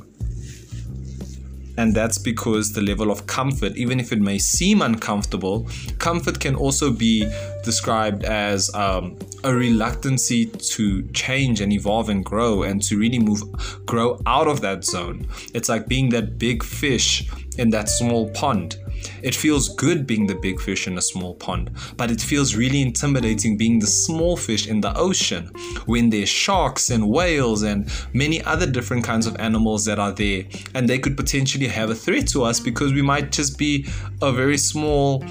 And 1.79 1.95
that's 1.95 2.19
because 2.19 2.73
the 2.73 2.83
level 2.83 3.09
of 3.09 3.29
comfort, 3.29 3.77
even 3.77 4.01
if 4.01 4.13
it 4.13 4.21
may 4.21 4.39
seem 4.39 4.83
uncomfortable, 4.83 5.69
comfort 5.99 6.41
can 6.41 6.57
also 6.57 6.91
be 6.91 7.25
described 7.63 8.25
as 8.25 8.69
um, 8.75 9.17
a 9.45 9.55
reluctancy 9.55 10.47
to 10.47 11.03
change 11.13 11.61
and 11.61 11.73
evolve 11.73 12.09
and 12.09 12.25
grow 12.25 12.65
and 12.65 12.83
to 12.83 12.99
really 12.99 13.21
move, 13.21 13.43
grow 13.87 14.21
out 14.27 14.49
of 14.49 14.61
that 14.63 14.85
zone. 14.85 15.29
It's 15.55 15.69
like 15.69 15.87
being 15.87 16.09
that 16.11 16.37
big 16.37 16.65
fish 16.65 17.31
in 17.59 17.71
that 17.71 17.89
small 17.89 18.29
pond 18.31 18.77
it 19.23 19.35
feels 19.35 19.69
good 19.77 20.07
being 20.07 20.27
the 20.27 20.35
big 20.35 20.61
fish 20.61 20.87
in 20.87 20.99
a 20.99 21.03
small 21.03 21.35
pond, 21.35 21.71
but 21.97 22.11
it 22.11 22.21
feels 22.21 22.57
really 22.57 22.83
intimidating 22.83 23.57
being 23.57 23.79
the 23.79 23.87
small 23.87 24.37
fish 24.37 24.67
in 24.67 24.81
the 24.81 24.97
ocean 24.97 25.51
when 25.87 26.11
there's 26.11 26.29
sharks 26.29 26.91
and 26.91 27.09
whales 27.09 27.63
and 27.63 27.91
many 28.13 28.43
other 28.45 28.67
different 28.67 29.05
kinds 29.05 29.27
of 29.27 29.37
animals 29.37 29.85
that 29.85 29.99
are 29.99 30.13
there. 30.13 30.45
And 30.75 30.89
they 30.89 30.99
could 30.99 31.17
potentially 31.17 31.67
have 31.67 31.91
a 31.91 31.95
threat 31.95 32.29
to 32.29 32.45
us 32.45 32.61
because 32.61 32.93
we 32.93 33.03
might 33.03 33.33
just 33.33 33.59
be 33.59 33.87
a 34.23 34.33
very 34.33 34.59
small 34.59 35.25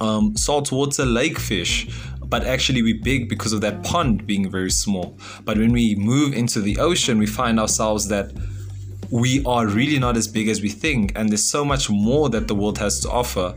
um, 0.00 0.36
saltwater 0.36 1.04
lake 1.04 1.38
fish 1.38 1.88
but 2.30 2.44
actually 2.44 2.80
we're 2.80 3.02
big 3.02 3.28
because 3.28 3.52
of 3.52 3.60
that 3.60 3.82
pond 3.82 4.24
being 4.24 4.48
very 4.48 4.70
small. 4.70 5.18
But 5.44 5.58
when 5.58 5.72
we 5.72 5.96
move 5.96 6.32
into 6.32 6.60
the 6.60 6.78
ocean, 6.78 7.18
we 7.18 7.26
find 7.26 7.58
ourselves 7.58 8.06
that 8.06 8.30
we 9.10 9.44
are 9.44 9.66
really 9.66 9.98
not 9.98 10.16
as 10.16 10.28
big 10.28 10.48
as 10.48 10.62
we 10.62 10.68
think, 10.68 11.12
and 11.16 11.28
there's 11.30 11.44
so 11.44 11.64
much 11.64 11.90
more 11.90 12.28
that 12.30 12.48
the 12.48 12.54
world 12.54 12.78
has 12.78 13.00
to 13.00 13.10
offer. 13.10 13.54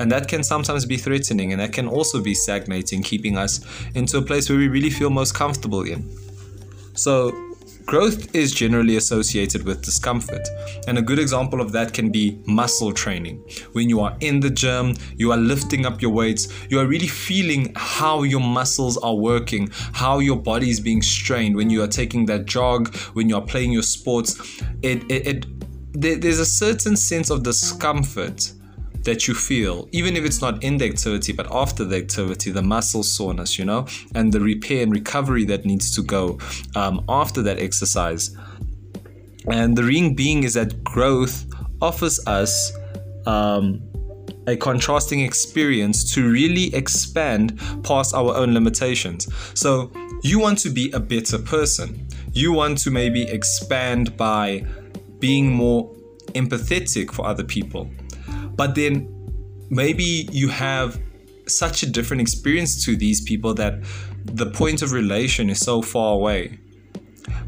And 0.00 0.10
that 0.10 0.28
can 0.28 0.42
sometimes 0.42 0.84
be 0.86 0.96
threatening, 0.96 1.52
and 1.52 1.60
that 1.60 1.72
can 1.72 1.88
also 1.88 2.22
be 2.22 2.34
stagnating, 2.34 3.02
keeping 3.02 3.36
us 3.36 3.60
into 3.94 4.18
a 4.18 4.22
place 4.22 4.48
where 4.48 4.58
we 4.58 4.68
really 4.68 4.90
feel 4.90 5.10
most 5.10 5.34
comfortable 5.34 5.82
in. 5.82 6.08
So, 6.94 7.51
Growth 7.86 8.34
is 8.34 8.52
generally 8.52 8.96
associated 8.96 9.64
with 9.64 9.82
discomfort, 9.82 10.46
and 10.86 10.98
a 10.98 11.02
good 11.02 11.18
example 11.18 11.60
of 11.60 11.72
that 11.72 11.92
can 11.92 12.10
be 12.10 12.40
muscle 12.46 12.92
training. 12.92 13.44
When 13.72 13.88
you 13.88 14.00
are 14.00 14.16
in 14.20 14.40
the 14.40 14.50
gym, 14.50 14.94
you 15.16 15.32
are 15.32 15.36
lifting 15.36 15.84
up 15.84 16.00
your 16.00 16.10
weights, 16.10 16.48
you 16.70 16.78
are 16.78 16.86
really 16.86 17.08
feeling 17.08 17.72
how 17.76 18.22
your 18.22 18.40
muscles 18.40 18.96
are 18.98 19.14
working, 19.14 19.68
how 19.92 20.20
your 20.20 20.36
body 20.36 20.70
is 20.70 20.80
being 20.80 21.02
strained. 21.02 21.56
When 21.56 21.70
you 21.70 21.82
are 21.82 21.88
taking 21.88 22.26
that 22.26 22.46
jog, 22.46 22.94
when 23.14 23.28
you 23.28 23.36
are 23.36 23.42
playing 23.42 23.72
your 23.72 23.82
sports, 23.82 24.62
it, 24.82 25.02
it, 25.10 25.26
it 25.26 25.46
there's 25.94 26.38
a 26.38 26.46
certain 26.46 26.96
sense 26.96 27.30
of 27.30 27.42
discomfort 27.42 28.52
that 29.04 29.26
you 29.26 29.34
feel, 29.34 29.88
even 29.92 30.16
if 30.16 30.24
it's 30.24 30.40
not 30.40 30.62
in 30.62 30.78
the 30.78 30.84
activity, 30.84 31.32
but 31.32 31.52
after 31.52 31.84
the 31.84 31.96
activity, 31.96 32.50
the 32.50 32.62
muscle 32.62 33.02
soreness, 33.02 33.58
you 33.58 33.64
know, 33.64 33.86
and 34.14 34.32
the 34.32 34.40
repair 34.40 34.82
and 34.82 34.92
recovery 34.92 35.44
that 35.44 35.64
needs 35.64 35.94
to 35.94 36.02
go 36.02 36.38
um, 36.76 37.04
after 37.08 37.42
that 37.42 37.58
exercise. 37.58 38.36
And 39.48 39.76
the 39.76 39.82
ring 39.82 40.14
being 40.14 40.44
is 40.44 40.54
that 40.54 40.84
growth 40.84 41.46
offers 41.80 42.24
us 42.26 42.72
um, 43.26 43.82
a 44.46 44.56
contrasting 44.56 45.20
experience 45.20 46.12
to 46.14 46.30
really 46.30 46.74
expand 46.74 47.60
past 47.82 48.14
our 48.14 48.34
own 48.36 48.54
limitations. 48.54 49.28
So, 49.54 49.92
you 50.22 50.38
want 50.38 50.58
to 50.60 50.70
be 50.70 50.90
a 50.92 51.00
better 51.00 51.38
person. 51.38 52.06
You 52.32 52.52
want 52.52 52.78
to 52.78 52.92
maybe 52.92 53.24
expand 53.24 54.16
by 54.16 54.64
being 55.18 55.52
more 55.52 55.92
empathetic 56.34 57.10
for 57.10 57.26
other 57.26 57.44
people 57.44 57.90
but 58.56 58.74
then 58.74 59.08
maybe 59.70 60.28
you 60.30 60.48
have 60.48 61.00
such 61.46 61.82
a 61.82 61.90
different 61.90 62.20
experience 62.20 62.84
to 62.84 62.96
these 62.96 63.20
people 63.20 63.54
that 63.54 63.74
the 64.24 64.46
point 64.46 64.82
of 64.82 64.92
relation 64.92 65.50
is 65.50 65.58
so 65.58 65.82
far 65.82 66.14
away. 66.14 66.58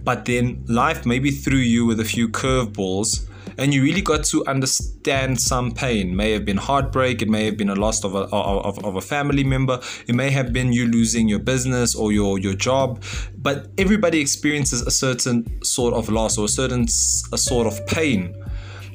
But 0.03 0.25
then 0.25 0.65
life 0.69 1.07
maybe 1.07 1.31
threw 1.31 1.59
you 1.59 1.87
with 1.87 2.01
a 2.01 2.05
few 2.05 2.29
curveballs 2.29 3.29
and 3.59 3.73
you 3.73 3.83
really 3.83 4.03
got 4.03 4.25
to 4.25 4.45
understand 4.47 5.41
some 5.41 5.73
pain. 5.73 6.11
It 6.11 6.15
may 6.15 6.33
have 6.33 6.45
been 6.45 6.57
heartbreak, 6.57 7.23
it 7.23 7.29
may 7.29 7.45
have 7.45 7.57
been 7.57 7.69
a 7.69 7.75
loss 7.75 8.05
of 8.05 8.15
a, 8.15 8.27
of, 8.33 8.85
of 8.85 8.97
a 8.97 9.01
family 9.01 9.45
member, 9.45 9.81
it 10.07 10.15
may 10.15 10.31
have 10.31 10.53
been 10.53 10.73
you 10.73 10.87
losing 10.87 11.29
your 11.29 11.39
business 11.39 11.95
or 11.95 12.13
your, 12.13 12.39
your 12.39 12.55
job. 12.55 13.03
But 13.37 13.69
everybody 13.79 14.21
experiences 14.21 14.83
a 14.83 14.91
certain 14.91 15.63
sort 15.63 15.95
of 15.95 16.09
loss 16.09 16.37
or 16.39 16.47
a 16.47 16.49
certain 16.49 16.85
a 16.85 17.39
sort 17.39 17.67
of 17.67 17.87
pain. 17.87 18.35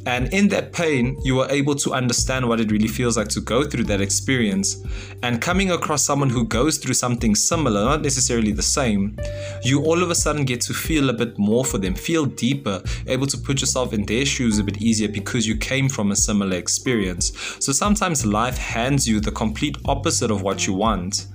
And 0.10 0.34
in 0.34 0.48
that 0.48 0.74
pain, 0.74 1.20
you 1.24 1.40
are 1.40 1.52
able 1.52 1.76
to 1.76 1.94
understand 1.94 2.50
what 2.50 2.60
it 2.60 2.72
really 2.72 2.88
feels 2.88 3.16
like 3.16 3.28
to 3.28 3.42
go 3.42 3.64
through 3.64 3.84
that 3.84 4.02
experience. 4.02 4.84
And 5.22 5.40
coming 5.40 5.70
across 5.70 6.04
someone 6.04 6.32
who 6.32 6.46
goes 6.46 6.80
through 6.80 6.96
something 6.96 7.36
similar, 7.36 7.86
not 7.86 8.02
necessarily 8.02 8.52
the 8.52 8.64
same, 8.64 9.16
you 9.62 9.84
all 9.84 10.02
of 10.02 10.10
a 10.10 10.16
sudden 10.16 10.46
get 10.46 10.62
to 10.62 10.74
feel 10.74 11.12
a 11.12 11.14
bit 11.14 11.38
more 11.38 11.64
for 11.64 11.78
them, 11.78 11.94
feel 11.94 12.26
deeper, 12.26 12.82
able 13.06 13.28
to 13.28 13.38
put 13.38 13.62
yourself 13.62 13.94
in 13.94 14.04
their 14.08 14.26
shoes 14.26 14.58
a 14.58 14.64
bit 14.64 14.82
easier 14.82 15.10
because 15.10 15.46
you 15.48 15.56
came 15.56 15.88
from 15.88 16.12
a 16.12 16.16
similar 16.16 16.58
experience. 16.58 17.32
So 17.60 17.72
sometimes 17.72 18.26
life 18.26 18.58
hands 18.58 19.08
you 19.08 19.20
the 19.20 19.32
complete 19.32 19.78
opposite 19.86 20.32
of 20.32 20.42
what 20.42 20.66
you 20.66 20.74
want 20.74 21.28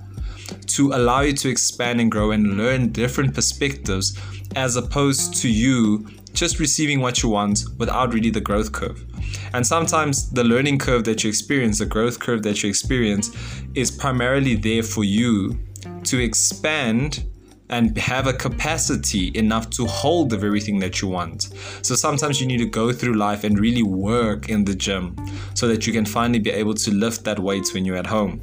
to 0.67 0.91
allow 0.91 1.21
you 1.21 1.33
to 1.33 1.49
expand 1.49 2.01
and 2.01 2.11
grow 2.11 2.31
and 2.31 2.57
learn 2.57 2.91
different 2.91 3.33
perspectives 3.33 4.19
as 4.55 4.75
opposed 4.75 5.33
to 5.35 5.49
you 5.49 6.05
just 6.35 6.59
receiving 6.59 7.01
what 7.01 7.23
you 7.23 7.29
want 7.29 7.63
without 7.77 8.13
really 8.13 8.29
the 8.29 8.41
growth 8.41 8.71
curve. 8.71 9.03
And 9.53 9.65
sometimes 9.65 10.29
the 10.31 10.43
learning 10.43 10.79
curve 10.79 11.05
that 11.05 11.23
you 11.23 11.29
experience, 11.29 11.79
the 11.79 11.85
growth 11.85 12.19
curve 12.19 12.43
that 12.43 12.61
you 12.61 12.69
experience, 12.69 13.31
is 13.73 13.89
primarily 13.89 14.55
there 14.55 14.83
for 14.83 15.03
you 15.03 15.57
to 16.03 16.19
expand 16.19 17.25
and 17.69 17.97
have 17.97 18.27
a 18.27 18.33
capacity 18.33 19.31
enough 19.35 19.69
to 19.71 19.85
hold 19.85 20.29
the 20.29 20.37
very 20.37 20.61
thing 20.61 20.79
that 20.79 21.01
you 21.01 21.07
want. 21.07 21.49
So 21.81 21.95
sometimes 21.95 22.39
you 22.39 22.45
need 22.45 22.57
to 22.57 22.65
go 22.65 22.91
through 22.91 23.15
life 23.15 23.43
and 23.43 23.59
really 23.59 23.81
work 23.81 24.49
in 24.49 24.65
the 24.65 24.75
gym 24.75 25.15
so 25.55 25.67
that 25.67 25.87
you 25.87 25.93
can 25.93 26.05
finally 26.05 26.39
be 26.39 26.51
able 26.51 26.75
to 26.75 26.91
lift 26.91 27.23
that 27.23 27.39
weight 27.39 27.67
when 27.73 27.83
you're 27.83 27.97
at 27.97 28.05
home. 28.05 28.41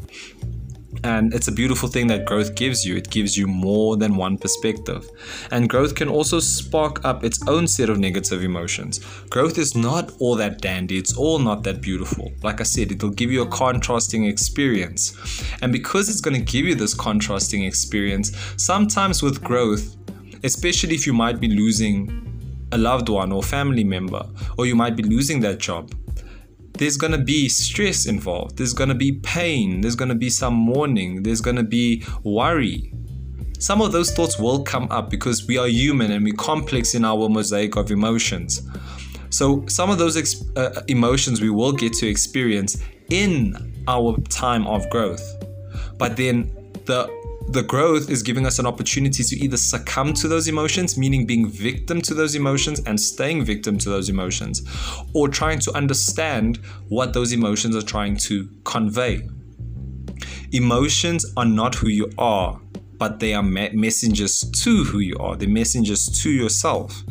And 1.04 1.34
it's 1.34 1.48
a 1.48 1.52
beautiful 1.52 1.88
thing 1.88 2.06
that 2.08 2.24
growth 2.24 2.54
gives 2.54 2.84
you. 2.84 2.96
It 2.96 3.10
gives 3.10 3.36
you 3.36 3.46
more 3.46 3.96
than 3.96 4.16
one 4.16 4.38
perspective. 4.38 5.08
And 5.50 5.68
growth 5.68 5.94
can 5.94 6.08
also 6.08 6.38
spark 6.38 7.04
up 7.04 7.24
its 7.24 7.46
own 7.48 7.66
set 7.66 7.90
of 7.90 7.98
negative 7.98 8.44
emotions. 8.44 9.00
Growth 9.28 9.58
is 9.58 9.74
not 9.74 10.12
all 10.20 10.36
that 10.36 10.60
dandy, 10.60 10.98
it's 10.98 11.16
all 11.16 11.38
not 11.38 11.64
that 11.64 11.80
beautiful. 11.80 12.32
Like 12.42 12.60
I 12.60 12.64
said, 12.64 12.92
it'll 12.92 13.10
give 13.10 13.32
you 13.32 13.42
a 13.42 13.48
contrasting 13.48 14.26
experience. 14.26 15.16
And 15.60 15.72
because 15.72 16.08
it's 16.08 16.20
going 16.20 16.36
to 16.36 16.52
give 16.52 16.66
you 16.66 16.74
this 16.74 16.94
contrasting 16.94 17.64
experience, 17.64 18.36
sometimes 18.56 19.22
with 19.22 19.42
growth, 19.42 19.96
especially 20.44 20.94
if 20.94 21.06
you 21.06 21.12
might 21.12 21.40
be 21.40 21.48
losing 21.48 22.18
a 22.70 22.78
loved 22.78 23.08
one 23.08 23.32
or 23.32 23.42
family 23.42 23.84
member, 23.84 24.24
or 24.56 24.66
you 24.66 24.74
might 24.74 24.96
be 24.96 25.02
losing 25.02 25.40
that 25.40 25.58
job 25.58 25.92
there's 26.82 26.96
going 26.96 27.12
to 27.12 27.18
be 27.18 27.48
stress 27.48 28.06
involved. 28.06 28.58
There's 28.58 28.72
going 28.72 28.88
to 28.88 28.96
be 28.96 29.12
pain. 29.12 29.82
There's 29.82 29.94
going 29.94 30.08
to 30.08 30.16
be 30.16 30.28
some 30.28 30.54
mourning. 30.54 31.22
There's 31.22 31.40
going 31.40 31.54
to 31.54 31.62
be 31.62 32.02
worry. 32.24 32.92
Some 33.60 33.80
of 33.80 33.92
those 33.92 34.10
thoughts 34.10 34.36
will 34.36 34.64
come 34.64 34.88
up 34.90 35.08
because 35.08 35.46
we 35.46 35.56
are 35.58 35.68
human 35.68 36.10
and 36.10 36.24
we're 36.24 36.34
complex 36.34 36.96
in 36.96 37.04
our 37.04 37.28
mosaic 37.28 37.76
of 37.76 37.92
emotions. 37.92 38.68
So, 39.30 39.64
some 39.68 39.90
of 39.90 39.98
those 39.98 40.16
ex- 40.16 40.42
uh, 40.56 40.82
emotions 40.88 41.40
we 41.40 41.50
will 41.50 41.70
get 41.70 41.92
to 41.94 42.08
experience 42.08 42.82
in 43.10 43.84
our 43.86 44.16
time 44.22 44.66
of 44.66 44.90
growth. 44.90 45.22
But 45.98 46.16
then 46.16 46.50
the 46.86 47.08
the 47.48 47.62
growth 47.62 48.10
is 48.10 48.22
giving 48.22 48.46
us 48.46 48.58
an 48.58 48.66
opportunity 48.66 49.22
to 49.22 49.36
either 49.36 49.56
succumb 49.56 50.12
to 50.14 50.28
those 50.28 50.48
emotions, 50.48 50.96
meaning 50.96 51.26
being 51.26 51.48
victim 51.48 52.00
to 52.02 52.14
those 52.14 52.34
emotions 52.34 52.80
and 52.80 53.00
staying 53.00 53.44
victim 53.44 53.78
to 53.78 53.88
those 53.88 54.08
emotions, 54.08 54.62
or 55.14 55.28
trying 55.28 55.58
to 55.60 55.72
understand 55.72 56.58
what 56.88 57.12
those 57.12 57.32
emotions 57.32 57.76
are 57.76 57.82
trying 57.82 58.16
to 58.16 58.48
convey. 58.64 59.28
Emotions 60.52 61.24
are 61.36 61.44
not 61.44 61.74
who 61.74 61.88
you 61.88 62.10
are, 62.18 62.60
but 62.98 63.18
they 63.18 63.34
are 63.34 63.42
me- 63.42 63.70
messengers 63.72 64.42
to 64.50 64.84
who 64.84 65.00
you 65.00 65.16
are. 65.18 65.34
They're 65.34 65.48
messengers 65.48 66.06
to 66.22 66.30
yourself. 66.30 67.02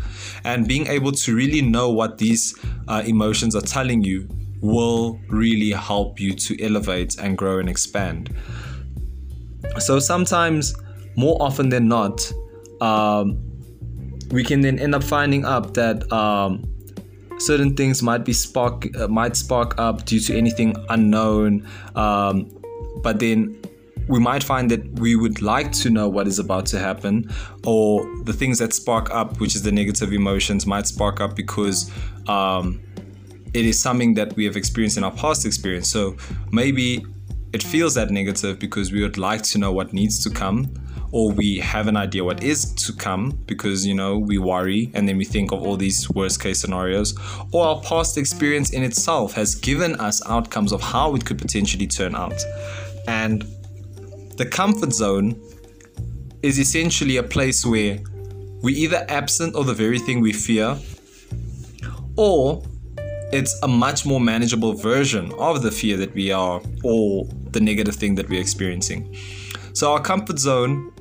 And 0.43 0.67
being 0.67 0.87
able 0.87 1.11
to 1.11 1.35
really 1.35 1.61
know 1.61 1.89
what 1.89 2.17
these 2.17 2.57
uh, 2.87 3.03
emotions 3.05 3.55
are 3.55 3.61
telling 3.61 4.03
you 4.03 4.29
will 4.61 5.19
really 5.27 5.71
help 5.71 6.19
you 6.19 6.33
to 6.33 6.63
elevate 6.63 7.17
and 7.19 7.37
grow 7.37 7.59
and 7.59 7.67
expand. 7.67 8.33
So 9.79 9.99
sometimes, 9.99 10.75
more 11.15 11.41
often 11.41 11.69
than 11.69 11.87
not, 11.87 12.31
um, 12.81 13.37
we 14.31 14.43
can 14.43 14.61
then 14.61 14.79
end 14.79 14.95
up 14.95 15.03
finding 15.03 15.45
up 15.45 15.73
that 15.73 16.11
um, 16.11 16.63
certain 17.37 17.75
things 17.75 18.01
might 18.01 18.23
be 18.23 18.33
spark 18.33 18.87
uh, 18.97 19.07
might 19.07 19.35
spark 19.35 19.77
up 19.79 20.05
due 20.05 20.19
to 20.19 20.37
anything 20.37 20.75
unknown, 20.89 21.67
um, 21.95 22.49
but 23.03 23.19
then 23.19 23.59
we 24.07 24.19
might 24.19 24.43
find 24.43 24.69
that 24.71 24.99
we 24.99 25.15
would 25.15 25.41
like 25.41 25.71
to 25.71 25.89
know 25.89 26.09
what 26.09 26.27
is 26.27 26.39
about 26.39 26.65
to 26.67 26.79
happen, 26.79 27.29
or 27.65 28.03
the 28.23 28.33
things 28.33 28.57
that 28.59 28.73
spark 28.73 29.09
up, 29.11 29.39
which 29.39 29.55
is 29.55 29.63
the 29.63 29.71
negative 29.71 30.11
emotions, 30.11 30.65
might 30.65 30.87
spark 30.87 31.19
up 31.21 31.35
because 31.35 31.91
um, 32.27 32.81
it 33.53 33.65
is 33.65 33.81
something 33.81 34.13
that 34.15 34.35
we 34.35 34.45
have 34.45 34.55
experienced 34.55 34.97
in 34.97 35.03
our 35.03 35.11
past 35.11 35.45
experience. 35.45 35.89
So 35.89 36.15
maybe 36.51 37.05
it 37.53 37.63
feels 37.63 37.93
that 37.95 38.09
negative 38.09 38.59
because 38.59 38.91
we 38.91 39.01
would 39.01 39.17
like 39.17 39.41
to 39.41 39.57
know 39.57 39.71
what 39.71 39.93
needs 39.93 40.23
to 40.23 40.29
come 40.29 40.73
or 41.11 41.31
we 41.31 41.59
have 41.59 41.87
an 41.87 41.97
idea 41.97 42.23
what 42.23 42.41
is 42.41 42.73
to 42.73 42.93
come 42.93 43.31
because 43.45 43.85
you 43.85 43.93
know 43.93 44.17
we 44.17 44.37
worry 44.37 44.89
and 44.93 45.07
then 45.07 45.17
we 45.17 45.25
think 45.25 45.51
of 45.51 45.61
all 45.61 45.75
these 45.75 46.09
worst 46.11 46.41
case 46.41 46.61
scenarios 46.61 47.13
or 47.51 47.65
our 47.65 47.81
past 47.81 48.17
experience 48.17 48.71
in 48.71 48.83
itself 48.83 49.33
has 49.33 49.55
given 49.55 49.95
us 49.95 50.25
outcomes 50.29 50.71
of 50.71 50.81
how 50.81 51.13
it 51.15 51.25
could 51.25 51.37
potentially 51.37 51.87
turn 51.87 52.15
out. 52.15 52.41
And 53.07 53.45
the 54.37 54.45
comfort 54.45 54.93
zone 54.93 55.41
is 56.41 56.59
essentially 56.59 57.17
a 57.17 57.23
place 57.23 57.65
where 57.65 57.99
we 58.63 58.73
either 58.73 59.05
absent 59.09 59.55
of 59.55 59.67
the 59.67 59.73
very 59.73 59.99
thing 59.99 60.21
we 60.21 60.31
fear 60.31 60.77
or 62.15 62.63
it's 63.33 63.57
a 63.63 63.67
much 63.67 64.05
more 64.05 64.19
manageable 64.19 64.73
version 64.73 65.31
of 65.33 65.61
the 65.61 65.71
fear 65.71 65.97
that 65.97 66.13
we 66.13 66.31
are 66.31 66.61
or 66.83 67.27
the 67.53 67.59
negative 67.59 67.95
thing 67.95 68.15
that 68.15 68.29
we're 68.29 68.41
experiencing. 68.41 69.15
So, 69.73 69.93
our 69.93 70.01
comfort 70.01 70.39
zone 70.39 70.91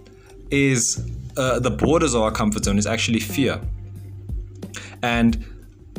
is 0.50 1.04
uh, 1.36 1.58
the 1.58 1.70
borders 1.70 2.14
of 2.14 2.22
our 2.22 2.32
comfort 2.32 2.64
zone 2.64 2.78
is 2.78 2.86
actually 2.86 3.20
fear. 3.20 3.60
And 5.02 5.44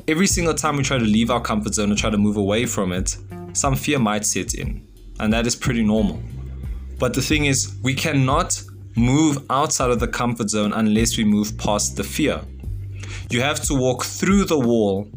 every 0.08 0.28
single 0.28 0.54
time 0.54 0.78
we 0.78 0.84
try 0.84 0.98
to 0.98 1.04
leave 1.04 1.30
our 1.30 1.42
comfort 1.42 1.74
zone 1.74 1.90
and 1.90 1.98
try 1.98 2.10
to 2.10 2.18
move 2.18 2.38
away 2.38 2.66
from 2.66 2.92
it, 2.92 3.18
some 3.54 3.76
fear 3.76 4.00
might 4.00 4.26
set 4.26 4.54
in. 4.54 4.86
And 5.20 5.34
that 5.34 5.46
is 5.48 5.56
pretty 5.56 5.84
normal. 5.84 6.22
But 7.00 7.14
the 7.14 7.22
thing 7.22 7.46
is, 7.46 7.76
we 7.82 7.94
cannot 7.94 8.62
move 8.96 9.44
outside 9.50 9.90
of 9.90 10.00
the 10.00 10.08
comfort 10.08 10.50
zone 10.50 10.74
unless 10.74 11.18
we 11.18 11.24
move 11.24 11.58
past 11.58 11.96
the 11.96 12.04
fear. 12.04 12.42
You 13.30 13.42
have 13.42 13.62
to 13.64 13.74
walk 13.74 14.04
through 14.04 14.46
the 14.46 14.60
wall 14.60 15.10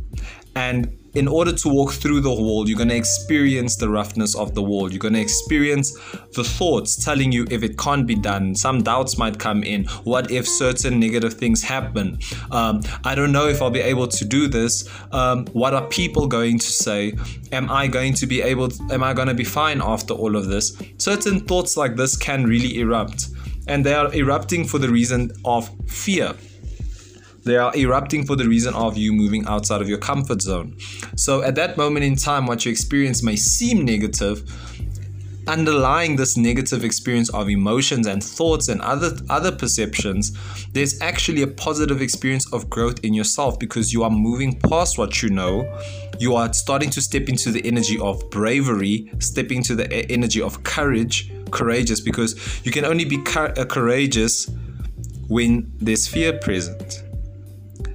and 0.55 0.97
in 1.14 1.28
order 1.28 1.52
to 1.52 1.68
walk 1.68 1.92
through 1.92 2.21
the 2.21 2.30
wall, 2.30 2.68
you're 2.68 2.76
going 2.76 2.88
to 2.88 2.97
experience 2.97 3.76
the 3.76 3.88
roughness 3.88 4.35
of 4.35 4.54
the 4.54 4.62
wall. 4.62 4.90
You're 4.90 4.99
going 4.99 5.14
to 5.14 5.21
experience 5.21 5.92
the 6.35 6.44
thoughts 6.44 7.02
telling 7.04 7.33
you 7.33 7.47
if 7.50 7.62
it 7.62 7.78
can't 7.78 8.06
be 8.06 8.14
done. 8.14 8.54
Some 8.54 8.83
doubts 8.83 9.16
might 9.16 9.38
come 9.38 9.62
in. 9.62 9.85
What 10.04 10.30
if 10.30 10.49
certain 10.49 10.99
negative 10.99 11.35
things 11.35 11.62
happen? 11.62 12.18
Um, 12.50 12.83
I 13.04 13.14
don't 13.14 13.33
know 13.33 13.47
if 13.47 13.62
I'll 13.62 13.71
be 13.71 13.80
able 13.80 14.09
to 14.09 14.25
do 14.25 14.49
this. 14.49 14.88
Um, 15.12 15.47
what 15.49 15.75
are 15.75 15.87
people 15.88 16.26
going 16.26 16.59
to 16.59 16.66
say? 16.66 17.14
Am 17.52 17.71
I 17.71 17.87
going 17.87 18.14
to 18.14 18.26
be 18.26 18.42
able? 18.42 18.68
To, 18.68 18.83
am 18.92 19.02
I 19.02 19.12
going 19.12 19.28
to 19.28 19.35
be 19.35 19.44
fine 19.44 19.80
after 19.80 20.14
all 20.14 20.37
of 20.37 20.47
this? 20.47 20.76
Certain 20.99 21.40
thoughts 21.40 21.76
like 21.76 21.97
this 21.97 22.16
can 22.16 22.44
really 22.44 22.80
erupt, 22.80 23.28
and 23.68 23.87
they 23.87 23.94
are 23.94 24.12
erupting 24.14 24.64
for 24.64 24.79
the 24.79 24.88
reason 24.88 25.31
of 25.44 25.70
fear. 25.87 26.35
They 27.44 27.57
are 27.57 27.76
erupting 27.76 28.24
for 28.24 28.37
the 28.37 28.48
reason 28.48 28.74
of 28.74 28.96
you 28.96 29.12
moving 29.12 29.46
outside 29.46 29.83
of 29.83 29.88
your 29.88 29.98
comfort 29.98 30.40
zone. 30.40 30.76
So 31.16 31.42
at 31.42 31.54
that 31.57 31.76
moment 31.76 32.04
in 32.04 32.16
time, 32.16 32.46
what 32.46 32.64
you 32.64 32.72
experience 32.72 33.22
may 33.22 33.37
seem 33.37 33.85
negative. 33.85 34.42
Underlying 35.46 36.16
this 36.16 36.38
negative 36.38 36.85
experience 36.85 37.28
of 37.28 37.50
emotions 37.50 38.07
and 38.07 38.24
thoughts 38.24 38.68
and 38.68 38.80
other 38.80 39.14
other 39.28 39.52
perceptions, 39.52 40.33
there's 40.72 40.98
actually 41.02 41.42
a 41.42 41.46
positive 41.46 42.00
experience 42.00 42.50
of 42.50 42.70
growth 42.70 42.98
in 43.04 43.12
yourself 43.12 43.59
because 43.59 43.92
you 43.92 44.02
are 44.04 44.11
moving 44.11 44.59
past 44.61 44.96
what 44.96 45.22
you 45.22 45.28
know. 45.28 45.68
You 46.18 46.35
are 46.35 46.50
starting 46.54 46.88
to 46.90 47.02
step 47.02 47.28
into 47.28 47.50
the 47.50 47.62
energy 47.66 47.98
of 48.00 48.30
bravery, 48.30 49.12
stepping 49.18 49.62
to 49.64 49.74
the 49.74 50.11
energy 50.11 50.40
of 50.40 50.62
courage, 50.62 51.30
courageous 51.50 52.00
because 52.00 52.64
you 52.64 52.72
can 52.72 52.87
only 52.87 53.04
be 53.04 53.18
uh, 53.37 53.66
courageous 53.66 54.50
when 55.28 55.70
there's 55.78 56.07
fear 56.07 56.38
present. 56.38 57.04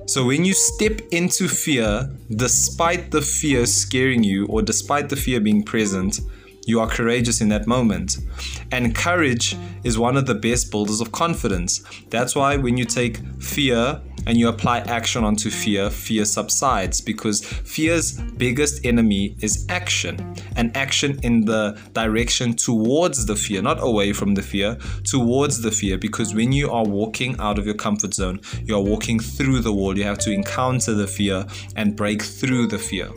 So 0.10 0.26
when 0.26 0.44
you 0.44 0.56
step 0.56 1.02
into 1.12 1.48
fear, 1.48 2.10
despite 2.32 3.12
the 3.12 3.22
fear 3.22 3.68
scaring 3.68 4.24
you 4.24 4.48
or 4.48 4.64
despite 4.64 5.08
the 5.08 5.16
fear 5.16 5.40
being 5.40 5.62
present, 5.62 6.22
you 6.66 6.80
are 6.80 6.88
courageous 6.88 7.42
in 7.42 7.50
that 7.50 7.68
moment. 7.68 8.18
And 8.72 8.96
courage 8.96 9.56
is 9.84 10.00
one 10.00 10.18
of 10.18 10.26
the 10.26 10.34
best 10.34 10.72
builders 10.72 11.00
of 11.00 11.12
confidence. 11.12 11.84
That's 12.10 12.36
why 12.36 12.58
when 12.58 12.76
you 12.76 12.86
take 12.86 13.20
fear 13.40 14.02
and 14.26 14.38
you 14.38 14.48
apply 14.48 14.80
action 14.80 15.24
onto 15.24 15.50
fear, 15.50 15.90
fear 15.90 16.26
subsides 16.26 17.02
because 17.02 17.44
fear's 17.44 18.20
biggest 18.38 18.86
enemy 18.86 19.36
is 19.42 19.66
action. 19.70 20.36
And 20.56 20.76
action 20.76 21.20
in 21.24 21.46
the 21.46 21.80
direction 21.94 22.54
towards 22.54 23.26
the 23.26 23.36
fear, 23.36 23.62
not 23.62 23.82
away 23.82 24.14
from 24.14 24.36
the 24.36 24.42
fear, 24.42 24.78
towards 25.04 25.62
the 25.62 25.72
fear. 25.72 25.98
Because 25.98 26.34
when 26.34 26.52
you 26.52 26.70
are 26.72 26.86
walking 26.86 27.40
out 27.40 27.58
of 27.58 27.66
your 27.66 27.76
comfort 27.76 28.14
zone, 28.14 28.42
you 28.64 28.76
are 28.76 28.84
walking 28.84 29.20
through 29.20 29.60
the 29.62 29.74
wall. 29.74 29.98
You 29.98 30.04
have 30.04 30.20
to 30.20 30.32
encounter 30.32 30.94
the 30.94 31.08
fear 31.08 31.46
and 31.76 31.96
break 31.96 32.22
through 32.22 32.68
the 32.68 32.80
fear. 32.80 33.10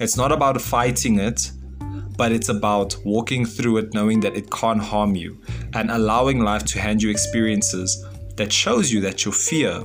It's 0.00 0.16
not 0.16 0.32
about 0.32 0.60
fighting 0.60 1.18
it, 1.18 1.50
but 2.16 2.32
it's 2.32 2.48
about 2.48 2.96
walking 3.04 3.46
through 3.46 3.78
it 3.78 3.94
knowing 3.94 4.20
that 4.20 4.36
it 4.36 4.50
can't 4.50 4.82
harm 4.82 5.14
you 5.14 5.40
and 5.74 5.90
allowing 5.90 6.40
life 6.40 6.64
to 6.64 6.80
hand 6.80 7.02
you 7.02 7.10
experiences 7.10 8.04
that 8.36 8.52
shows 8.52 8.90
you 8.90 9.00
that 9.00 9.24
your 9.24 9.32
fear 9.32 9.84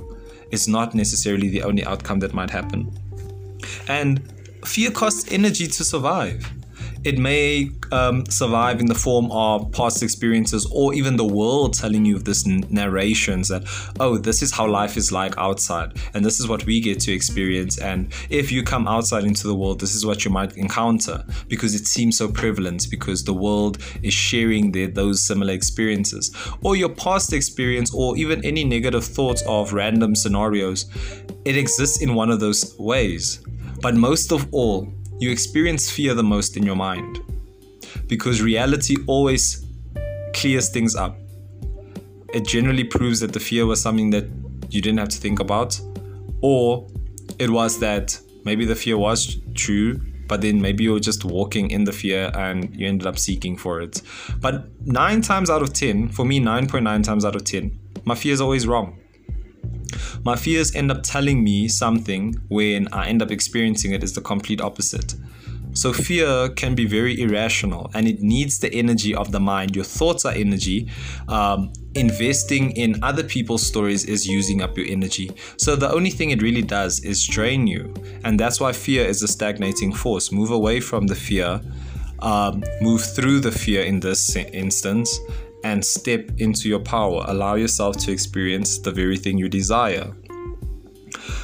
is 0.54 0.68
not 0.68 0.94
necessarily 0.94 1.50
the 1.50 1.64
only 1.64 1.84
outcome 1.84 2.20
that 2.20 2.34
might 2.34 2.52
happen. 2.52 2.92
And 3.88 4.22
fear 4.64 4.92
costs 4.92 5.32
energy 5.32 5.68
to 5.68 5.84
survive. 5.84 6.50
It 7.04 7.18
may 7.18 7.72
um, 7.92 8.26
survive 8.28 8.80
in 8.80 8.86
the 8.86 8.96
form 8.96 9.30
of 9.32 9.72
past 9.72 10.02
experiences 10.02 10.66
or 10.72 10.94
even 10.94 11.18
the 11.18 11.26
world 11.26 11.74
telling 11.74 12.06
you 12.06 12.16
of 12.16 12.24
this 12.24 12.46
narrations 12.46 13.50
that, 13.50 13.64
oh, 14.00 14.18
this 14.18 14.42
is 14.42 14.54
how 14.54 14.68
life 14.68 14.96
is 14.96 15.12
like 15.12 15.38
outside, 15.38 15.98
and 16.14 16.24
this 16.24 16.40
is 16.40 16.48
what 16.48 16.66
we 16.66 16.80
get 16.80 17.00
to 17.02 17.12
experience. 17.12 17.78
And 17.78 18.12
if 18.30 18.52
you 18.52 18.64
come 18.64 18.88
outside 18.88 19.26
into 19.26 19.48
the 19.48 19.56
world, 19.56 19.82
this 19.82 19.96
is 19.96 20.06
what 20.06 20.24
you 20.24 20.32
might 20.32 20.56
encounter 20.56 21.26
because 21.50 21.76
it 21.76 21.88
seems 21.88 22.18
so 22.18 22.30
prevalent 22.30 22.88
because 22.90 23.24
the 23.24 23.34
world 23.34 23.78
is 24.02 24.14
sharing 24.14 24.72
those 24.94 25.22
similar 25.22 25.54
experiences. 25.54 26.34
Or 26.62 26.76
your 26.76 26.90
past 26.90 27.34
experience, 27.34 27.94
or 27.94 28.18
even 28.18 28.44
any 28.46 28.64
negative 28.64 29.04
thoughts 29.04 29.44
of 29.48 29.74
random 29.74 30.16
scenarios, 30.16 30.86
it 31.46 31.58
exists 31.58 32.02
in 32.02 32.16
one 32.16 32.30
of 32.30 32.40
those 32.40 32.76
ways. 32.80 33.42
But 33.82 33.96
most 33.96 34.32
of 34.32 34.48
all, 34.54 34.94
you 35.20 35.30
experience 35.32 35.90
fear 35.90 36.14
the 36.14 36.24
most 36.24 36.58
in 36.58 36.64
your 36.64 36.76
mind 36.76 37.20
because 38.08 38.42
reality 38.42 38.96
always 39.08 39.66
clears 40.34 40.70
things 40.70 40.96
up. 40.96 41.18
It 42.34 42.46
generally 42.48 42.84
proves 42.84 43.20
that 43.20 43.34
the 43.34 43.40
fear 43.40 43.66
was 43.66 43.82
something 43.82 44.10
that 44.10 44.26
you 44.70 44.82
didn't 44.82 45.00
have 45.00 45.10
to 45.10 45.18
think 45.18 45.40
about, 45.40 45.80
or 46.42 46.88
it 47.40 47.50
was 47.50 47.80
that 47.80 48.20
maybe 48.44 48.66
the 48.66 48.76
fear 48.76 48.98
was 48.98 49.38
true, 49.54 50.02
but 50.28 50.42
then 50.42 50.62
maybe 50.62 50.84
you 50.84 50.94
were 50.94 51.00
just 51.00 51.26
walking 51.26 51.70
in 51.70 51.84
the 51.84 51.92
fear 51.92 52.32
and 52.34 52.76
you 52.76 52.88
ended 52.88 53.08
up 53.08 53.20
seeking 53.20 53.56
for 53.56 53.82
it. 53.82 54.02
But 54.40 54.66
nine 54.86 55.22
times 55.22 55.50
out 55.50 55.62
of 55.62 55.74
10, 55.74 56.10
for 56.10 56.26
me, 56.26 56.40
9.9 56.40 57.04
times 57.04 57.24
out 57.24 57.36
of 57.36 57.44
10, 57.44 57.80
my 58.06 58.16
fear 58.16 58.34
is 58.34 58.42
always 58.42 58.66
wrong. 58.66 59.00
My 60.24 60.36
fears 60.36 60.76
end 60.76 60.92
up 60.92 61.04
telling 61.04 61.44
me 61.44 61.68
something 61.68 62.36
when 62.50 62.88
I 62.94 63.08
end 63.08 63.22
up 63.22 63.32
experiencing 63.32 63.92
it 63.94 64.04
is 64.04 64.14
the 64.14 64.22
complete 64.22 64.62
opposite. 64.62 65.16
So, 65.76 65.92
fear 65.92 66.50
can 66.50 66.76
be 66.76 66.86
very 66.86 67.20
irrational 67.20 67.90
and 67.96 68.08
it 68.08 68.22
needs 68.22 68.60
the 68.60 68.72
energy 68.72 69.16
of 69.16 69.32
the 69.32 69.40
mind. 69.40 69.76
Your 69.76 69.86
thoughts 69.86 70.24
are 70.24 70.34
energy. 70.34 70.88
Um, 71.28 71.74
investing 71.96 72.72
in 72.72 73.04
other 73.04 73.24
people's 73.24 73.66
stories 73.66 74.06
is 74.06 74.28
using 74.28 74.62
up 74.62 74.78
your 74.78 74.88
energy. 74.88 75.32
So, 75.58 75.76
the 75.76 75.92
only 75.92 76.12
thing 76.12 76.30
it 76.30 76.44
really 76.44 76.62
does 76.62 77.00
is 77.00 77.26
drain 77.26 77.66
you. 77.66 77.92
And 78.24 78.40
that's 78.40 78.60
why 78.60 78.72
fear 78.72 79.06
is 79.06 79.24
a 79.24 79.28
stagnating 79.28 79.94
force. 79.94 80.32
Move 80.32 80.52
away 80.52 80.80
from 80.80 81.08
the 81.08 81.16
fear, 81.16 81.60
um, 82.20 82.64
move 82.82 83.02
through 83.04 83.40
the 83.40 83.52
fear 83.52 83.82
in 83.82 84.00
this 84.00 84.36
instance, 84.36 85.20
and 85.64 85.84
step 85.84 86.30
into 86.38 86.68
your 86.68 86.80
power. 86.80 87.24
Allow 87.28 87.56
yourself 87.56 87.98
to 87.98 88.12
experience 88.12 88.80
the 88.80 88.92
very 88.92 89.18
thing 89.18 89.38
you 89.38 89.50
desire. 89.50 90.14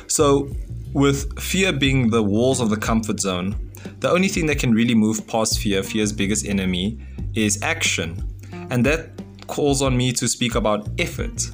So, 0.08 0.50
with 0.94 1.40
fear 1.40 1.72
being 1.72 2.10
the 2.10 2.24
walls 2.24 2.60
of 2.60 2.70
the 2.70 2.78
comfort 2.78 3.20
zone, 3.20 3.56
the 4.00 4.10
only 4.10 4.28
thing 4.28 4.46
that 4.48 4.60
can 4.60 4.74
really 4.74 4.96
move 4.96 5.26
past 5.28 5.60
fear, 5.60 5.84
fear's 5.84 6.12
biggest 6.12 6.46
enemy, 6.46 7.00
is 7.36 7.62
action. 7.62 8.24
And 8.70 8.86
that 8.86 9.12
calls 9.48 9.82
on 9.82 9.96
me 9.96 10.12
to 10.14 10.28
speak 10.28 10.56
about 10.56 10.90
effort. 11.00 11.50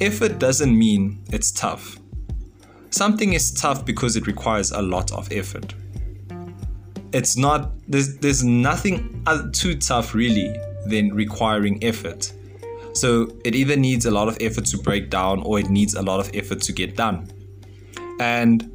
Effort 0.00 0.38
doesn't 0.38 0.76
mean 0.76 1.22
it's 1.30 1.50
tough. 1.50 1.98
Something 2.90 3.34
is 3.34 3.52
tough 3.52 3.84
because 3.84 4.16
it 4.16 4.26
requires 4.26 4.72
a 4.72 4.82
lot 4.82 5.12
of 5.12 5.30
effort. 5.30 5.74
It's 7.12 7.36
not, 7.36 7.72
there's, 7.88 8.16
there's 8.18 8.42
nothing 8.42 9.22
uh, 9.26 9.48
too 9.52 9.76
tough 9.76 10.14
really 10.14 10.54
than 10.86 11.14
requiring 11.14 11.82
effort. 11.82 12.32
So 12.94 13.36
it 13.44 13.54
either 13.54 13.76
needs 13.76 14.06
a 14.06 14.10
lot 14.10 14.28
of 14.28 14.36
effort 14.40 14.66
to 14.66 14.78
break 14.78 15.10
down 15.10 15.42
or 15.42 15.58
it 15.58 15.70
needs 15.70 15.94
a 15.94 16.02
lot 16.02 16.20
of 16.20 16.30
effort 16.34 16.60
to 16.62 16.72
get 16.72 16.96
done. 16.96 17.30
And 18.18 18.70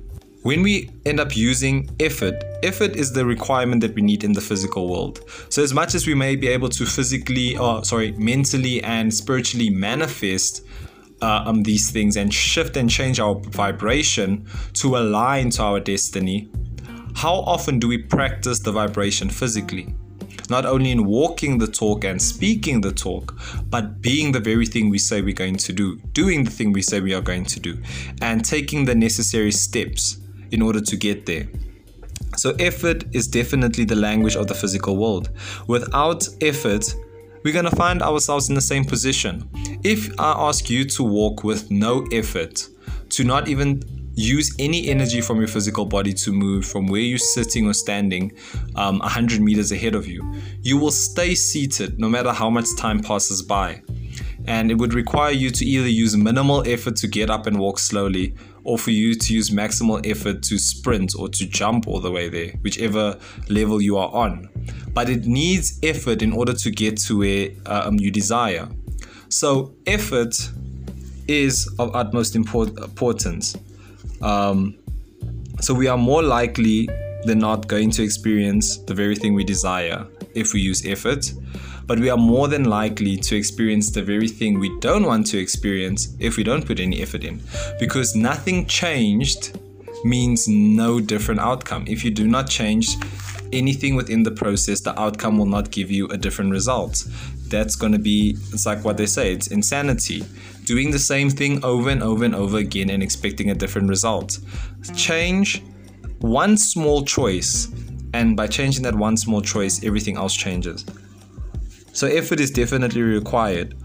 when 0.46 0.62
we 0.62 0.92
end 1.06 1.20
up 1.20 1.36
using 1.36 1.90
effort, 2.00 2.36
effort 2.62 2.96
is 2.96 3.14
the 3.14 3.26
requirement 3.26 3.82
that 3.82 3.96
we 3.96 4.02
need 4.02 4.24
in 4.24 4.34
the 4.34 4.42
physical 4.42 4.88
world. 4.88 5.22
So 5.50 5.64
as 5.64 5.74
much 5.74 5.96
as 5.96 6.06
we 6.06 6.14
may 6.14 6.36
be 6.36 6.48
able 6.48 6.70
to 6.70 6.86
physically, 6.86 7.58
or 7.58 7.84
sorry, 7.84 8.12
mentally 8.12 8.84
and 8.84 9.14
spiritually 9.14 9.70
manifest 9.70 10.66
uh, 11.22 11.44
um, 11.46 11.64
these 11.64 11.90
things 11.90 12.16
and 12.16 12.32
shift 12.34 12.78
and 12.78 12.90
change 12.90 13.20
our 13.20 13.36
vibration 13.36 14.46
to 14.74 14.98
align 14.98 15.50
to 15.52 15.64
our 15.64 15.80
destiny, 15.80 16.48
how 17.16 17.36
often 17.36 17.80
do 17.80 17.88
we 17.88 17.98
practice 17.98 18.60
the 18.60 18.72
vibration 18.72 19.30
physically? 19.30 19.96
Not 20.50 20.66
only 20.66 20.92
in 20.92 21.06
walking 21.06 21.58
the 21.58 21.68
talk 21.68 22.04
and 22.04 22.22
speaking 22.22 22.82
the 22.82 22.92
talk, 22.92 23.36
but 23.70 24.02
being 24.02 24.32
the 24.32 24.40
very 24.40 24.66
thing 24.66 24.90
we 24.90 24.98
say 24.98 25.22
we're 25.22 25.34
going 25.34 25.58
to 25.58 25.74
do, 25.74 25.98
doing 26.14 26.44
the 26.44 26.52
thing 26.52 26.72
we 26.72 26.82
say 26.82 27.00
we 27.00 27.14
are 27.14 27.22
going 27.22 27.46
to 27.46 27.60
do, 27.60 27.78
and 28.22 28.44
taking 28.44 28.86
the 28.86 28.96
necessary 28.96 29.52
steps 29.52 30.20
in 30.52 30.62
order 30.62 30.82
to 30.82 30.96
get 30.96 31.26
there. 31.26 31.48
So, 32.38 32.52
effort 32.60 33.06
is 33.14 33.28
definitely 33.28 33.86
the 33.86 33.96
language 33.96 34.36
of 34.36 34.48
the 34.48 34.56
physical 34.56 34.98
world. 34.98 35.30
Without 35.68 36.28
effort, 36.42 36.94
we're 37.44 37.54
going 37.54 37.66
to 37.66 37.76
find 37.76 38.02
ourselves 38.02 38.50
in 38.50 38.56
the 38.56 38.62
same 38.62 38.84
position. 38.84 39.48
If 39.84 40.20
I 40.20 40.34
ask 40.50 40.70
you 40.70 40.84
to 40.86 41.04
walk 41.04 41.44
with 41.44 41.72
no 41.72 42.06
effort, 42.12 42.68
to 43.10 43.24
not 43.24 43.48
even 43.48 43.84
use 44.16 44.54
any 44.60 44.88
energy 44.88 45.22
from 45.22 45.38
your 45.38 45.48
physical 45.48 45.86
body 45.86 46.14
to 46.14 46.32
move 46.32 46.66
from 46.66 46.88
where 46.88 47.02
you're 47.02 47.18
sitting 47.18 47.68
or 47.68 47.74
standing 47.74 48.32
um, 48.76 49.00
100 49.00 49.42
meters 49.42 49.72
ahead 49.72 49.96
of 49.96 50.08
you, 50.08 50.24
you 50.62 50.78
will 50.78 50.92
stay 50.92 51.36
seated 51.36 52.00
no 52.00 52.10
matter 52.10 52.32
how 52.32 52.50
much 52.50 52.66
time 52.78 53.00
passes 53.00 53.42
by. 53.42 53.82
And 54.48 54.70
it 54.70 54.76
would 54.76 54.94
require 54.94 55.32
you 55.32 55.50
to 55.50 55.66
either 55.66 55.88
use 55.88 56.16
minimal 56.16 56.68
effort 56.68 56.96
to 56.98 57.08
get 57.08 57.30
up 57.30 57.48
and 57.48 57.60
walk 57.60 57.80
slowly, 57.80 58.36
or 58.64 58.78
for 58.78 58.92
you 58.92 59.16
to 59.16 59.34
use 59.34 59.50
maximal 59.50 60.06
effort 60.10 60.44
to 60.44 60.58
sprint 60.58 61.14
or 61.18 61.30
to 61.30 61.48
jump 61.48 61.88
all 61.88 62.00
the 62.00 62.12
way 62.12 62.30
there, 62.30 62.52
whichever 62.62 63.18
level 63.50 63.82
you 63.82 63.98
are 63.98 64.10
on. 64.10 64.50
But 64.94 65.10
it 65.10 65.26
needs 65.26 65.80
effort 65.84 66.22
in 66.22 66.32
order 66.32 66.54
to 66.54 66.72
get 66.72 66.98
to 67.02 67.20
where 67.20 67.50
um, 67.66 68.00
you 68.00 68.12
desire. 68.12 68.68
So, 69.30 69.76
effort 69.88 70.36
is 71.28 71.68
of 71.80 71.96
utmost 71.96 72.36
import- 72.36 72.78
importance. 72.78 73.56
Um, 74.26 74.76
so, 75.62 75.74
we 75.74 75.88
are 75.88 75.98
more 75.98 76.24
likely 76.24 76.90
than 77.24 77.40
not 77.40 77.68
going 77.68 77.92
to 77.92 78.04
experience 78.04 78.78
the 78.78 78.94
very 78.94 79.16
thing 79.16 79.34
we 79.34 79.44
desire 79.44 80.06
if 80.34 80.54
we 80.54 80.62
use 80.62 80.86
effort 80.86 81.32
but 81.88 82.00
we 82.00 82.10
are 82.10 82.18
more 82.18 82.48
than 82.48 82.66
likely 82.66 83.18
to 83.18 83.36
experience 83.36 83.92
the 83.92 84.02
very 84.02 84.28
thing 84.28 84.60
we 84.60 84.78
don't 84.80 85.06
want 85.06 85.28
to 85.28 85.38
experience 85.38 86.16
if 86.20 86.38
we 86.38 86.44
don't 86.44 86.66
put 86.66 86.80
any 86.80 87.02
effort 87.02 87.24
in. 87.24 87.42
Because 87.80 88.16
nothing 88.16 88.66
changed 88.66 89.58
means 90.04 90.48
no 90.48 91.00
different 91.00 91.42
outcome. 91.42 91.86
If 91.88 92.04
you 92.04 92.12
do 92.12 92.28
not 92.28 92.50
change 92.50 92.90
anything 93.54 93.96
within 93.96 94.24
the 94.24 94.32
process, 94.32 94.82
the 94.82 95.00
outcome 95.00 95.38
will 95.38 95.46
not 95.46 95.72
give 95.72 95.92
you 95.92 96.08
a 96.08 96.18
different 96.18 96.52
result. 96.52 97.04
That's 97.48 97.76
going 97.76 97.92
to 97.92 98.00
be, 98.00 98.36
it's 98.52 98.66
like 98.66 98.84
what 98.84 98.98
they 98.98 99.06
say, 99.06 99.32
it's 99.32 99.48
insanity. 99.48 100.26
Doing 100.66 100.92
the 100.92 101.00
same 101.00 101.30
thing 101.30 101.64
over 101.64 101.90
and 101.90 102.02
over 102.02 102.24
and 102.26 102.36
over 102.36 102.58
again 102.58 102.90
and 102.90 103.04
expecting 103.04 103.52
a 103.52 103.56
different 103.56 103.90
result. 103.90 104.40
Change 104.96 105.64
one 106.20 106.58
small 106.58 107.04
choice, 107.04 107.68
and 108.14 108.36
by 108.36 108.48
changing 108.48 108.84
that 108.84 108.96
one 108.96 109.18
small 109.18 109.42
choice, 109.42 109.84
everything 109.84 110.18
else 110.18 110.34
changes. 110.34 110.86
So 111.94 112.08
effort 112.08 112.40
is 112.40 112.52
definitely 112.52 113.02
required. 113.02 113.76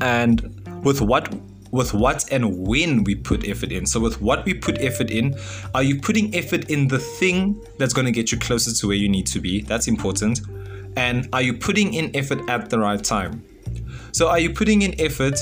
And 0.00 0.40
with 0.82 1.00
what 1.00 1.32
with 1.70 1.92
what 1.92 2.30
and 2.32 2.66
when 2.66 3.04
we 3.04 3.14
put 3.14 3.46
effort 3.46 3.70
in. 3.70 3.86
So 3.86 4.00
with 4.00 4.20
what 4.22 4.44
we 4.44 4.54
put 4.54 4.78
effort 4.78 5.10
in, 5.10 5.36
are 5.74 5.82
you 5.82 6.00
putting 6.00 6.34
effort 6.34 6.70
in 6.70 6.88
the 6.88 6.98
thing 6.98 7.60
that's 7.78 7.92
going 7.92 8.06
to 8.06 8.12
get 8.12 8.32
you 8.32 8.38
closer 8.38 8.72
to 8.72 8.86
where 8.86 8.96
you 8.96 9.08
need 9.08 9.26
to 9.28 9.40
be? 9.40 9.60
That's 9.60 9.86
important. 9.86 10.40
And 10.96 11.28
are 11.32 11.42
you 11.42 11.52
putting 11.54 11.92
in 11.94 12.14
effort 12.16 12.48
at 12.48 12.70
the 12.70 12.78
right 12.78 13.02
time? 13.02 13.44
So 14.12 14.28
are 14.28 14.38
you 14.38 14.54
putting 14.54 14.82
in 14.82 14.98
effort 14.98 15.38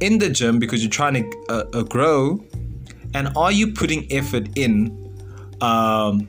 in 0.00 0.18
the 0.18 0.30
gym 0.30 0.58
because 0.58 0.82
you're 0.82 0.90
trying 0.90 1.14
to 1.14 1.44
uh, 1.48 1.64
uh, 1.72 1.82
grow? 1.82 2.44
And 3.14 3.28
are 3.36 3.52
you 3.52 3.72
putting 3.72 4.10
effort 4.12 4.48
in 4.56 4.96
um, 5.60 6.28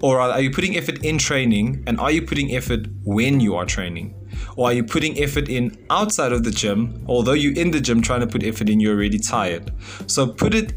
or 0.00 0.20
are 0.20 0.40
you 0.40 0.50
putting 0.50 0.76
effort 0.76 1.04
in 1.04 1.18
training 1.18 1.82
and 1.86 1.98
are 1.98 2.10
you 2.10 2.22
putting 2.22 2.54
effort 2.54 2.86
when 3.04 3.40
you 3.40 3.54
are 3.56 3.64
training? 3.64 4.14
Or 4.56 4.68
are 4.68 4.72
you 4.72 4.84
putting 4.84 5.18
effort 5.22 5.48
in 5.48 5.76
outside 5.90 6.32
of 6.32 6.44
the 6.44 6.50
gym? 6.50 7.04
Although 7.08 7.32
you're 7.32 7.56
in 7.58 7.70
the 7.70 7.80
gym 7.80 8.02
trying 8.02 8.20
to 8.20 8.26
put 8.26 8.42
effort 8.42 8.68
in, 8.68 8.80
you're 8.80 8.94
already 8.94 9.18
tired. 9.18 9.72
So 10.06 10.26
put 10.26 10.54
it 10.54 10.74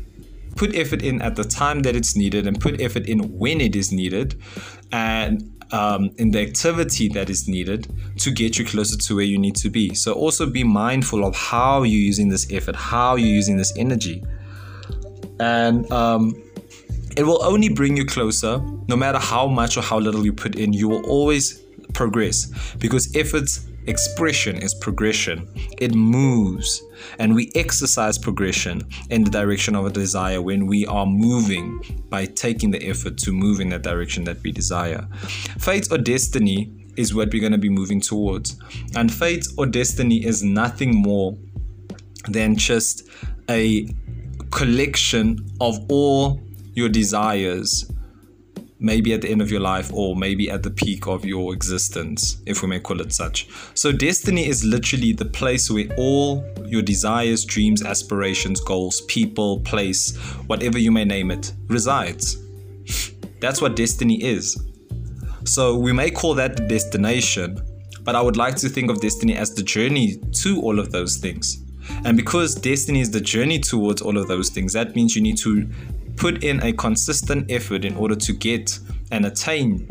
put 0.56 0.76
effort 0.76 1.02
in 1.02 1.22
at 1.22 1.36
the 1.36 1.44
time 1.44 1.82
that 1.84 1.96
it's 1.96 2.16
needed 2.16 2.48
and 2.48 2.60
put 2.60 2.82
effort 2.82 3.06
in 3.06 3.20
when 3.38 3.62
it 3.62 3.76
is 3.76 3.92
needed 3.92 4.42
and 4.92 5.57
um, 5.72 6.12
in 6.18 6.32
the 6.32 6.42
activity 6.42 7.08
that 7.10 7.30
is 7.30 7.48
needed 7.48 7.88
to 8.18 8.32
get 8.32 8.58
you 8.58 8.66
closer 8.66 8.98
to 8.98 9.16
where 9.16 9.26
you 9.26 9.38
need 9.38 9.56
to 9.58 9.70
be. 9.70 9.94
So 9.94 10.14
also 10.14 10.50
be 10.50 10.64
mindful 10.64 11.26
of 11.26 11.36
how 11.36 11.84
you're 11.84 12.00
using 12.00 12.30
this 12.30 12.52
effort, 12.52 12.76
how 12.76 13.16
you're 13.16 13.28
using 13.28 13.58
this 13.58 13.74
energy. 13.78 14.24
And 15.40 15.90
um, 15.92 16.42
it 17.16 17.24
will 17.24 17.44
only 17.44 17.70
bring 17.70 17.98
you 17.98 18.06
closer, 18.06 18.62
no 18.88 18.96
matter 18.96 19.20
how 19.20 19.48
much 19.48 19.78
or 19.78 19.82
how 19.82 20.00
little 20.00 20.24
you 20.26 20.34
put 20.34 20.56
in, 20.56 20.74
you 20.74 20.88
will 20.88 21.06
always 21.06 21.64
progress 21.94 22.52
because 22.78 23.16
effort's 23.16 23.68
expression 23.88 24.58
is 24.58 24.74
progression. 24.74 25.48
It 25.78 25.96
moves, 25.96 26.84
and 27.20 27.34
we 27.34 27.52
exercise 27.56 28.18
progression 28.18 28.82
in 29.10 29.24
the 29.24 29.32
direction 29.32 29.76
of 29.76 29.86
a 29.86 29.90
desire 29.90 30.42
when 30.42 30.68
we 30.68 30.86
are 30.86 31.06
moving 31.06 31.82
by 32.10 32.26
taking 32.26 32.72
the 32.72 32.84
effort 32.88 33.18
to 33.20 33.32
move 33.32 33.60
in 33.60 33.70
that 33.70 33.84
direction 33.84 34.24
that 34.26 34.42
we 34.44 34.52
desire. 34.52 35.08
Fate 35.58 35.92
or 35.92 35.98
destiny 35.98 36.72
is 36.98 37.14
what 37.14 37.32
we're 37.32 37.42
going 37.42 37.52
to 37.52 37.58
be 37.58 37.70
moving 37.70 38.02
towards, 38.02 38.58
and 38.96 39.12
fate 39.12 39.46
or 39.58 39.66
destiny 39.66 40.26
is 40.26 40.44
nothing 40.44 40.96
more 40.96 41.38
than 42.28 42.56
just 42.56 43.08
a 43.50 43.88
collection 44.52 45.46
of 45.62 45.80
all 45.90 46.42
your 46.74 46.90
desires 46.90 47.90
maybe 48.80 49.14
at 49.14 49.22
the 49.22 49.30
end 49.30 49.42
of 49.42 49.50
your 49.50 49.60
life 49.60 49.92
or 49.94 50.16
maybe 50.16 50.50
at 50.50 50.64
the 50.64 50.70
peak 50.70 51.08
of 51.08 51.26
your 51.26 51.54
existence, 51.54 52.38
if 52.46 52.62
we 52.62 52.68
may 52.68 52.80
call 52.80 53.02
it 53.02 53.12
such. 53.12 53.48
So, 53.74 53.92
destiny 53.92 54.48
is 54.48 54.64
literally 54.64 55.14
the 55.14 55.26
place 55.26 55.70
where 55.70 55.88
all 55.98 56.46
your 56.66 56.82
desires, 56.82 57.46
dreams, 57.46 57.84
aspirations, 57.84 58.60
goals, 58.62 59.02
people, 59.02 59.62
place, 59.62 60.16
whatever 60.48 60.78
you 60.78 60.92
may 60.92 61.06
name 61.06 61.32
it, 61.32 61.54
resides. 61.68 62.38
That's 63.40 63.62
what 63.62 63.76
destiny 63.76 64.24
is. 64.24 64.62
So, 65.44 65.78
we 65.78 65.94
may 65.94 66.12
call 66.12 66.36
that 66.36 66.58
the 66.58 66.68
destination, 66.68 67.62
but 68.04 68.16
I 68.16 68.22
would 68.22 68.38
like 68.38 68.56
to 68.58 68.70
think 68.70 68.92
of 68.92 69.02
destiny 69.02 69.36
as 69.36 69.54
the 69.54 69.64
journey 69.64 70.18
to 70.44 70.62
all 70.62 70.80
of 70.80 70.92
those 70.92 71.18
things. 71.18 71.64
And 72.06 72.18
because 72.18 72.54
destiny 72.54 73.00
is 73.00 73.12
the 73.12 73.22
journey 73.22 73.60
towards 73.60 74.02
all 74.02 74.18
of 74.18 74.28
those 74.28 74.50
things, 74.50 74.74
that 74.74 74.96
means 74.96 75.16
you 75.16 75.22
need 75.22 75.38
to 75.38 75.68
put 76.18 76.44
in 76.44 76.62
a 76.64 76.74
consistent 76.74 77.50
effort 77.50 77.86
in 77.86 77.96
order 77.96 78.16
to 78.16 78.34
get 78.34 78.80
and 79.12 79.26
attain 79.26 79.88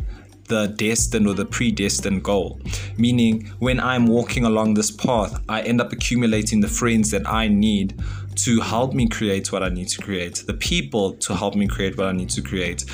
the 0.48 0.68
destined 0.76 1.26
or 1.26 1.34
the 1.34 1.44
predestined 1.44 2.22
goal. 2.22 2.60
Meaning, 2.96 3.46
when 3.58 3.80
I'm 3.80 4.06
walking 4.06 4.44
along 4.44 4.74
this 4.74 4.90
path, 4.90 5.40
I 5.48 5.62
end 5.62 5.80
up 5.80 5.92
accumulating 5.92 6.60
the 6.60 6.68
friends 6.68 7.10
that 7.10 7.28
I 7.28 7.48
need 7.48 8.00
to 8.36 8.60
help 8.60 8.92
me 8.92 9.08
create 9.08 9.50
what 9.50 9.62
I 9.62 9.70
need 9.70 9.88
to 9.88 10.02
create, 10.02 10.44
the 10.46 10.54
people 10.54 11.14
to 11.14 11.34
help 11.34 11.54
me 11.54 11.66
create 11.66 11.96
what 11.96 12.06
I 12.06 12.12
need 12.12 12.28
to 12.30 12.42
create, 12.42 12.84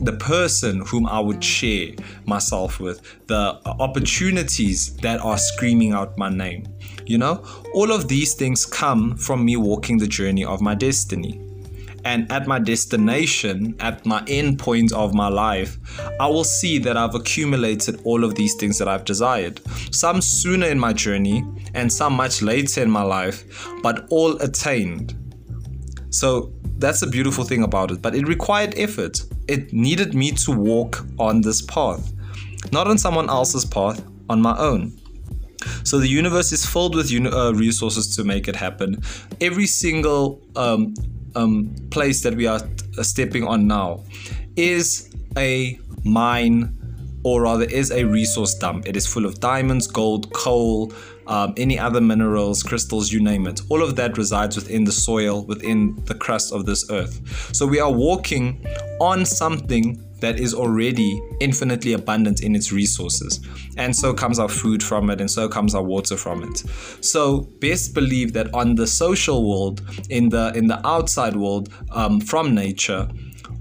the 0.00 0.12
person 0.12 0.80
whom 0.86 1.06
I 1.06 1.18
would 1.18 1.42
share 1.42 1.88
myself 2.24 2.78
with, 2.78 3.02
the 3.26 3.60
opportunities 3.66 4.94
that 4.98 5.20
are 5.20 5.38
screaming 5.38 5.92
out 5.92 6.16
my 6.16 6.28
name. 6.28 6.68
You 7.04 7.18
know, 7.18 7.44
all 7.74 7.90
of 7.92 8.06
these 8.06 8.34
things 8.34 8.64
come 8.64 9.16
from 9.16 9.44
me 9.44 9.56
walking 9.56 9.98
the 9.98 10.06
journey 10.06 10.44
of 10.44 10.60
my 10.60 10.76
destiny 10.76 11.51
and 12.04 12.30
at 12.32 12.46
my 12.46 12.58
destination, 12.58 13.76
at 13.80 14.04
my 14.04 14.24
end 14.26 14.58
point 14.58 14.92
of 14.92 15.14
my 15.14 15.28
life, 15.28 15.78
I 16.20 16.26
will 16.26 16.44
see 16.44 16.78
that 16.78 16.96
I've 16.96 17.14
accumulated 17.14 18.00
all 18.04 18.24
of 18.24 18.34
these 18.34 18.54
things 18.56 18.78
that 18.78 18.88
I've 18.88 19.04
desired. 19.04 19.60
Some 19.92 20.20
sooner 20.20 20.66
in 20.66 20.78
my 20.78 20.92
journey, 20.92 21.44
and 21.74 21.92
some 21.92 22.14
much 22.14 22.42
later 22.42 22.82
in 22.82 22.90
my 22.90 23.02
life, 23.02 23.44
but 23.82 24.06
all 24.10 24.36
attained. 24.42 25.14
So 26.10 26.52
that's 26.78 27.00
the 27.00 27.06
beautiful 27.06 27.44
thing 27.44 27.62
about 27.62 27.90
it. 27.90 28.02
But 28.02 28.14
it 28.14 28.26
required 28.26 28.74
effort. 28.76 29.22
It 29.48 29.72
needed 29.72 30.14
me 30.14 30.32
to 30.32 30.52
walk 30.52 31.04
on 31.18 31.40
this 31.40 31.62
path, 31.62 32.12
not 32.72 32.86
on 32.86 32.98
someone 32.98 33.30
else's 33.30 33.64
path, 33.64 34.04
on 34.28 34.42
my 34.42 34.56
own. 34.58 34.98
So 35.84 35.98
the 35.98 36.08
universe 36.08 36.52
is 36.52 36.66
filled 36.66 36.94
with 36.96 37.12
uh, 37.12 37.54
resources 37.54 38.14
to 38.16 38.24
make 38.24 38.48
it 38.48 38.56
happen. 38.56 39.00
Every 39.40 39.66
single 39.66 40.42
um, 40.56 40.94
um, 41.34 41.74
place 41.90 42.22
that 42.22 42.34
we 42.34 42.46
are 42.46 42.60
uh, 42.98 43.02
stepping 43.02 43.44
on 43.44 43.66
now 43.66 44.04
is 44.56 45.14
a 45.36 45.78
mine 46.04 46.78
or 47.24 47.42
rather 47.42 47.64
is 47.64 47.90
a 47.90 48.04
resource 48.04 48.54
dump. 48.54 48.86
It 48.86 48.96
is 48.96 49.06
full 49.06 49.24
of 49.24 49.40
diamonds, 49.40 49.86
gold, 49.86 50.32
coal, 50.32 50.92
um, 51.26 51.54
any 51.56 51.78
other 51.78 52.00
minerals, 52.00 52.62
crystals, 52.62 53.12
you 53.12 53.22
name 53.22 53.46
it. 53.46 53.60
All 53.68 53.82
of 53.82 53.96
that 53.96 54.18
resides 54.18 54.56
within 54.56 54.84
the 54.84 54.92
soil, 54.92 55.44
within 55.44 55.96
the 56.06 56.14
crust 56.14 56.52
of 56.52 56.66
this 56.66 56.90
earth. 56.90 57.54
So 57.54 57.66
we 57.66 57.78
are 57.78 57.92
walking 57.92 58.66
on 59.00 59.24
something 59.24 60.02
that 60.22 60.40
is 60.40 60.54
already 60.54 61.20
infinitely 61.40 61.92
abundant 61.92 62.42
in 62.42 62.56
its 62.56 62.72
resources. 62.72 63.40
And 63.76 63.94
so 63.94 64.14
comes 64.14 64.38
our 64.38 64.48
food 64.48 64.82
from 64.82 65.10
it, 65.10 65.20
and 65.20 65.30
so 65.30 65.48
comes 65.48 65.74
our 65.74 65.82
water 65.82 66.16
from 66.16 66.42
it. 66.42 66.64
So 67.04 67.42
best 67.60 67.94
believe 67.94 68.32
that 68.32 68.52
on 68.54 68.76
the 68.76 68.86
social 68.86 69.48
world, 69.48 69.82
in 70.08 70.30
the 70.30 70.52
in 70.54 70.66
the 70.68 70.80
outside 70.86 71.36
world, 71.36 71.68
um, 71.90 72.20
from 72.20 72.54
nature, 72.54 73.08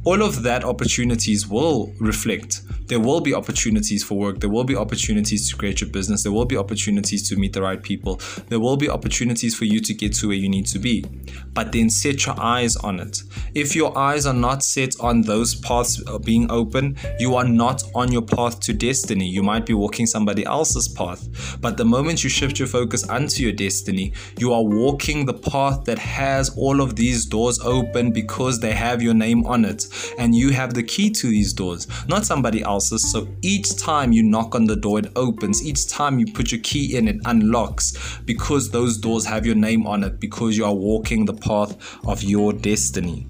all 0.06 0.22
of 0.22 0.44
that 0.44 0.64
opportunities 0.64 1.48
will 1.48 1.94
reflect 2.00 2.62
there 2.92 3.00
will 3.00 3.22
be 3.22 3.34
opportunities 3.34 4.04
for 4.04 4.18
work. 4.18 4.42
There 4.42 4.50
will 4.50 4.66
be 4.66 4.76
opportunities 4.76 5.50
to 5.50 5.56
create 5.56 5.80
your 5.80 5.90
business. 5.90 6.24
There 6.24 6.32
will 6.34 6.44
be 6.44 6.58
opportunities 6.58 7.26
to 7.30 7.38
meet 7.38 7.54
the 7.54 7.62
right 7.62 7.82
people. 7.82 8.20
There 8.50 8.60
will 8.60 8.76
be 8.76 8.90
opportunities 8.90 9.56
for 9.56 9.64
you 9.64 9.80
to 9.80 9.94
get 9.94 10.14
to 10.16 10.28
where 10.28 10.36
you 10.36 10.50
need 10.50 10.66
to 10.68 10.78
be. 10.78 11.06
But 11.54 11.72
then 11.72 11.90
set 11.90 12.26
your 12.26 12.38
eyes 12.38 12.76
on 12.76 13.00
it. 13.00 13.24
If 13.56 13.78
your 13.78 13.98
eyes 13.98 14.26
are 14.26 14.34
not 14.34 14.62
set 14.62 14.94
on 15.00 15.22
those 15.22 15.56
paths 15.56 16.04
uh, 16.06 16.18
being 16.18 16.52
open, 16.52 16.98
you 17.18 17.36
are 17.36 17.46
not 17.46 17.82
on 17.96 18.12
your 18.12 18.24
path 18.24 18.60
to 18.62 18.74
destiny. 18.74 19.26
You 19.26 19.42
might 19.42 19.66
be 19.66 19.74
walking 19.74 20.06
somebody 20.06 20.46
else's 20.46 20.90
path. 20.90 21.58
But 21.62 21.78
the 21.78 21.86
moment 21.86 22.26
you 22.26 22.30
shift 22.30 22.60
your 22.60 22.68
focus 22.68 23.08
onto 23.08 23.42
your 23.42 23.54
destiny, 23.54 24.12
you 24.38 24.52
are 24.52 24.64
walking 24.66 25.26
the 25.26 25.34
path 25.34 25.86
that 25.86 25.98
has 25.98 26.50
all 26.58 26.82
of 26.82 26.98
these 26.98 27.26
doors 27.26 27.58
open 27.62 28.12
because 28.12 28.60
they 28.60 28.74
have 28.74 29.02
your 29.02 29.14
name 29.14 29.46
on 29.46 29.64
it. 29.64 29.86
And 30.18 30.36
you 30.36 30.50
have 30.50 30.74
the 30.74 30.84
key 30.84 31.10
to 31.12 31.28
these 31.28 31.54
doors, 31.54 31.88
not 32.10 32.26
somebody 32.26 32.62
else 32.64 32.81
else's. 32.82 33.12
So 33.12 33.28
each 33.42 33.76
time 33.78 34.12
you 34.12 34.24
knock 34.24 34.56
on 34.56 34.66
the 34.66 34.76
door, 34.76 35.00
it 35.00 35.12
opens. 35.16 35.64
Each 35.66 35.88
time 35.88 36.20
you 36.20 36.26
put 36.26 36.52
your 36.52 36.62
key 36.62 36.98
in, 36.98 37.08
it 37.08 37.18
unlocks 37.26 38.20
because 38.26 38.72
those 38.72 38.98
doors 38.98 39.26
have 39.26 39.46
your 39.46 39.56
name 39.56 39.86
on 39.86 40.04
it, 40.04 40.20
because 40.20 40.58
you 40.58 40.66
are 40.66 40.74
walking 40.74 41.26
the 41.26 41.34
path 41.34 41.78
of 42.08 42.24
your 42.24 42.54
destiny. 42.54 43.28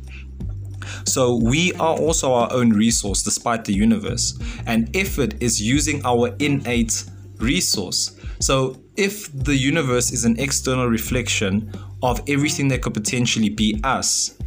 So 1.06 1.36
we 1.36 1.74
are 1.74 1.98
also 1.98 2.34
our 2.34 2.52
own 2.52 2.72
resource 2.72 3.24
despite 3.24 3.66
the 3.66 3.74
universe. 3.74 4.40
And 4.66 4.96
effort 4.96 5.42
is 5.42 5.62
using 5.62 6.04
our 6.06 6.34
innate 6.40 7.04
resource. 7.38 8.18
So 8.40 8.82
if 8.96 9.32
the 9.34 9.56
universe 9.56 10.12
is 10.12 10.26
an 10.26 10.40
external 10.40 10.88
reflection 10.88 11.72
of 12.04 12.22
everything 12.28 12.70
that 12.70 12.82
could 12.82 12.94
potentially 12.94 13.50
be 13.50 13.80
us, 13.84 14.38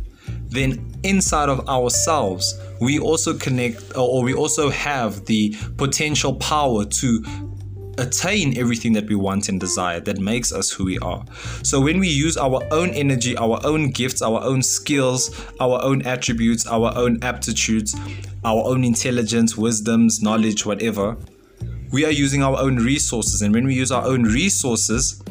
then 0.55 0.95
inside 1.03 1.49
of 1.49 1.69
ourselves, 1.69 2.59
we 2.81 2.99
also 2.99 3.37
connect 3.37 3.97
or 3.97 4.23
we 4.23 4.35
also 4.35 4.71
have 4.71 5.25
the 5.27 5.55
potential 5.77 6.35
power 6.37 6.85
to 6.85 7.25
attain 7.99 8.59
everything 8.59 8.93
that 8.93 9.07
we 9.09 9.15
want 9.15 9.49
and 9.49 9.61
desire 9.61 10.01
that 10.01 10.19
makes 10.19 10.53
us 10.53 10.71
who 10.71 10.85
we 10.85 10.99
are. 10.99 11.25
So 11.63 11.81
when 11.81 12.01
we 12.01 12.09
use 12.09 12.37
our 12.37 12.63
own 12.71 12.91
energy, 12.91 13.37
our 13.37 13.61
own 13.65 13.91
gifts, 13.91 14.23
our 14.23 14.43
own 14.43 14.63
skills, 14.63 15.31
our 15.61 15.81
own 15.83 16.03
attributes, 16.03 16.67
our 16.67 16.93
own 16.97 17.23
aptitudes, 17.23 17.95
our 18.45 18.65
own 18.65 18.85
intelligence, 18.85 19.57
wisdoms, 19.57 20.23
knowledge, 20.23 20.67
whatever, 20.67 21.17
we 21.93 22.05
are 22.05 22.11
using 22.11 22.43
our 22.43 22.59
own 22.59 22.77
resources. 22.77 23.43
And 23.43 23.55
when 23.55 23.67
we 23.67 23.75
use 23.75 23.93
our 23.93 24.05
own 24.05 24.25
resources, 24.25 25.23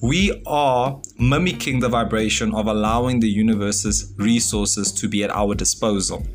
we 0.00 0.42
are 0.46 1.00
mimicking 1.18 1.80
the 1.80 1.88
vibration 1.88 2.54
of 2.54 2.66
allowing 2.66 3.20
the 3.20 3.28
universe's 3.28 4.12
resources 4.16 4.92
to 4.92 5.08
be 5.08 5.22
at 5.22 5.30
our 5.30 5.54
disposal. 5.54 6.26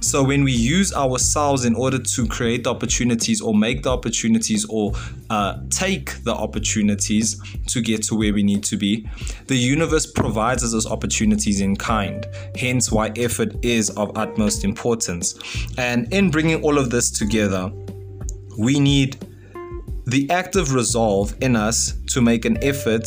So, 0.00 0.22
when 0.24 0.42
we 0.42 0.52
use 0.52 0.92
ourselves 0.92 1.64
in 1.64 1.76
order 1.76 1.98
to 1.98 2.26
create 2.26 2.64
the 2.64 2.70
opportunities 2.70 3.40
or 3.40 3.54
make 3.54 3.84
the 3.84 3.90
opportunities 3.90 4.66
or 4.68 4.92
uh, 5.30 5.60
take 5.70 6.22
the 6.24 6.34
opportunities 6.34 7.40
to 7.68 7.80
get 7.80 8.02
to 8.04 8.16
where 8.16 8.34
we 8.34 8.42
need 8.42 8.64
to 8.64 8.76
be, 8.76 9.08
the 9.46 9.54
universe 9.54 10.04
provides 10.04 10.64
us 10.64 10.72
those 10.72 10.86
opportunities 10.86 11.60
in 11.60 11.76
kind. 11.76 12.26
Hence, 12.56 12.90
why 12.90 13.12
effort 13.16 13.54
is 13.64 13.90
of 13.90 14.16
utmost 14.16 14.64
importance. 14.64 15.38
And 15.78 16.12
in 16.12 16.30
bringing 16.30 16.62
all 16.62 16.78
of 16.78 16.90
this 16.90 17.10
together, 17.10 17.70
we 18.58 18.80
need 18.80 19.24
the 20.06 20.28
active 20.30 20.74
resolve 20.74 21.34
in 21.40 21.56
us 21.56 21.94
to 22.08 22.20
make 22.20 22.44
an 22.44 22.62
effort 22.62 23.06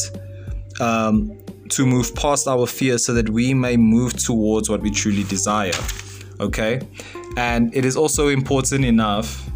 um, 0.79 1.37
to 1.69 1.85
move 1.85 2.13
past 2.15 2.47
our 2.47 2.67
fears 2.67 3.05
so 3.05 3.13
that 3.13 3.29
we 3.29 3.53
may 3.53 3.75
move 3.77 4.13
towards 4.13 4.69
what 4.69 4.81
we 4.81 4.91
truly 4.91 5.23
desire. 5.23 5.73
Okay? 6.39 6.81
And 7.37 7.75
it 7.75 7.85
is 7.85 7.97
also 7.97 8.27
important 8.27 8.85
enough. 8.85 9.49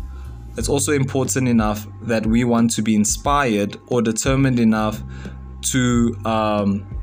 It's 0.58 0.69
also 0.69 0.91
important 0.91 1.47
enough 1.47 1.88
that 2.04 2.25
we 2.25 2.43
want 2.43 2.71
to 2.71 2.82
be 2.82 2.95
inspired 2.95 3.78
or 3.88 4.02
determined 4.02 4.60
enough 4.60 5.02
to 5.71 6.15
um, 6.25 6.95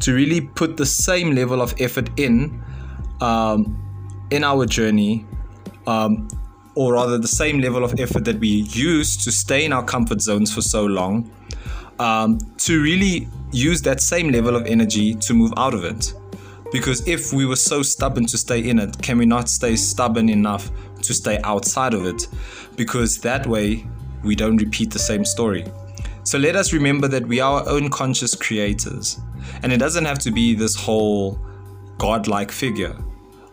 to 0.00 0.14
really 0.14 0.40
put 0.40 0.76
the 0.76 0.86
same 0.86 1.34
level 1.34 1.60
of 1.60 1.74
effort 1.78 2.08
in 2.18 2.62
um, 3.20 3.76
in 4.30 4.44
our 4.44 4.66
journey 4.66 5.26
um, 5.86 6.28
or 6.74 6.94
rather 6.94 7.18
the 7.18 7.28
same 7.28 7.60
level 7.60 7.84
of 7.84 7.98
effort 7.98 8.24
that 8.24 8.38
we 8.38 8.48
use 8.48 9.16
to 9.24 9.32
stay 9.32 9.64
in 9.64 9.72
our 9.72 9.84
comfort 9.84 10.20
zones 10.20 10.52
for 10.52 10.62
so 10.62 10.84
long, 10.84 11.30
um, 11.98 12.38
to 12.56 12.80
really 12.82 13.28
use 13.52 13.82
that 13.82 14.00
same 14.00 14.30
level 14.30 14.56
of 14.56 14.66
energy 14.66 15.14
to 15.14 15.34
move 15.34 15.52
out 15.56 15.74
of 15.74 15.84
it. 15.84 16.14
Because 16.72 17.06
if 17.08 17.32
we 17.32 17.46
were 17.46 17.56
so 17.56 17.82
stubborn 17.82 18.26
to 18.26 18.38
stay 18.38 18.60
in 18.60 18.78
it, 18.78 19.02
can 19.02 19.18
we 19.18 19.26
not 19.26 19.48
stay 19.48 19.74
stubborn 19.74 20.28
enough 20.28 20.70
to 21.02 21.12
stay 21.12 21.40
outside 21.42 21.94
of 21.94 22.06
it? 22.06 22.28
Because 22.76 23.18
that 23.18 23.46
way 23.46 23.84
we 24.22 24.36
don't 24.36 24.56
repeat 24.56 24.92
the 24.92 24.98
same 24.98 25.24
story. 25.24 25.64
So 26.22 26.38
let 26.38 26.54
us 26.54 26.72
remember 26.72 27.08
that 27.08 27.26
we 27.26 27.40
are 27.40 27.60
our 27.62 27.68
own 27.68 27.88
conscious 27.88 28.36
creators. 28.36 29.18
And 29.62 29.72
it 29.72 29.78
doesn't 29.78 30.04
have 30.04 30.18
to 30.20 30.30
be 30.30 30.54
this 30.54 30.76
whole 30.76 31.40
godlike 31.98 32.52
figure 32.52 32.96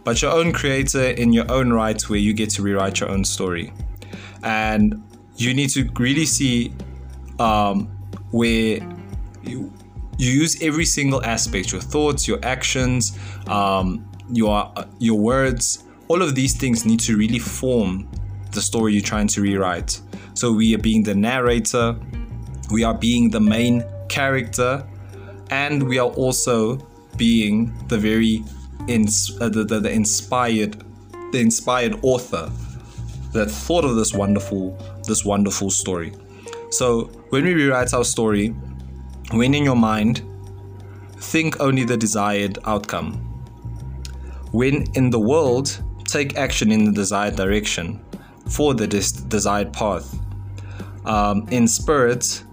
but 0.07 0.21
your 0.21 0.31
own 0.31 0.53
creator 0.53 1.03
in 1.03 1.33
your 1.33 1.43
own 1.51 1.73
right 1.73 2.01
where 2.09 2.17
you 2.17 2.31
get 2.31 2.49
to 2.49 2.61
rewrite 2.61 3.01
your 3.01 3.09
own 3.09 3.25
story. 3.25 3.73
And 4.41 5.03
you 5.35 5.53
need 5.53 5.69
to 5.71 5.83
really 5.99 6.25
see 6.25 6.71
um, 7.39 7.87
where 8.31 8.79
you, 9.43 9.69
you 10.17 10.31
use 10.31 10.63
every 10.63 10.85
single 10.85 11.21
aspect 11.25 11.73
your 11.73 11.81
thoughts, 11.81 12.25
your 12.25 12.39
actions, 12.41 13.19
um, 13.47 14.09
your, 14.31 14.71
your 14.99 15.19
words, 15.19 15.83
all 16.07 16.21
of 16.21 16.35
these 16.35 16.55
things 16.55 16.85
need 16.85 17.01
to 17.01 17.17
really 17.17 17.39
form 17.39 18.09
the 18.53 18.61
story 18.61 18.93
you're 18.93 19.01
trying 19.01 19.27
to 19.27 19.41
rewrite. 19.41 19.99
So 20.35 20.53
we 20.53 20.73
are 20.73 20.79
being 20.79 21.03
the 21.03 21.15
narrator, 21.15 21.99
we 22.71 22.85
are 22.85 22.93
being 22.93 23.29
the 23.29 23.41
main 23.41 23.83
character, 24.07 24.87
and 25.49 25.83
we 25.83 25.99
are 25.99 26.11
also 26.11 26.77
being 27.17 27.73
the 27.89 27.97
very 27.97 28.45
uh, 28.89 29.49
the, 29.49 29.63
the, 29.63 29.79
the 29.79 29.91
inspired 29.91 30.83
the 31.31 31.39
inspired 31.39 31.99
author 32.03 32.49
that 33.33 33.51
thought 33.51 33.83
of 33.83 33.95
this 33.95 34.13
wonderful 34.13 34.77
this 35.05 35.25
wonderful 35.25 35.69
story. 35.69 36.13
So 36.71 37.05
when 37.29 37.43
we 37.43 37.53
rewrite 37.53 37.93
our 37.93 38.03
story, 38.03 38.49
when 39.31 39.53
in 39.53 39.63
your 39.63 39.75
mind, 39.75 40.21
think 41.17 41.59
only 41.59 41.83
the 41.83 41.97
desired 41.97 42.59
outcome. 42.65 43.13
When 44.51 44.85
in 44.93 45.09
the 45.09 45.19
world, 45.19 45.83
take 46.05 46.37
action 46.37 46.71
in 46.71 46.85
the 46.85 46.91
desired 46.91 47.35
direction 47.35 48.03
for 48.49 48.73
the 48.73 48.87
des- 48.87 49.27
desired 49.27 49.73
path. 49.73 50.17
Um, 51.05 51.47
in 51.51 51.67
spirit, 51.67 52.43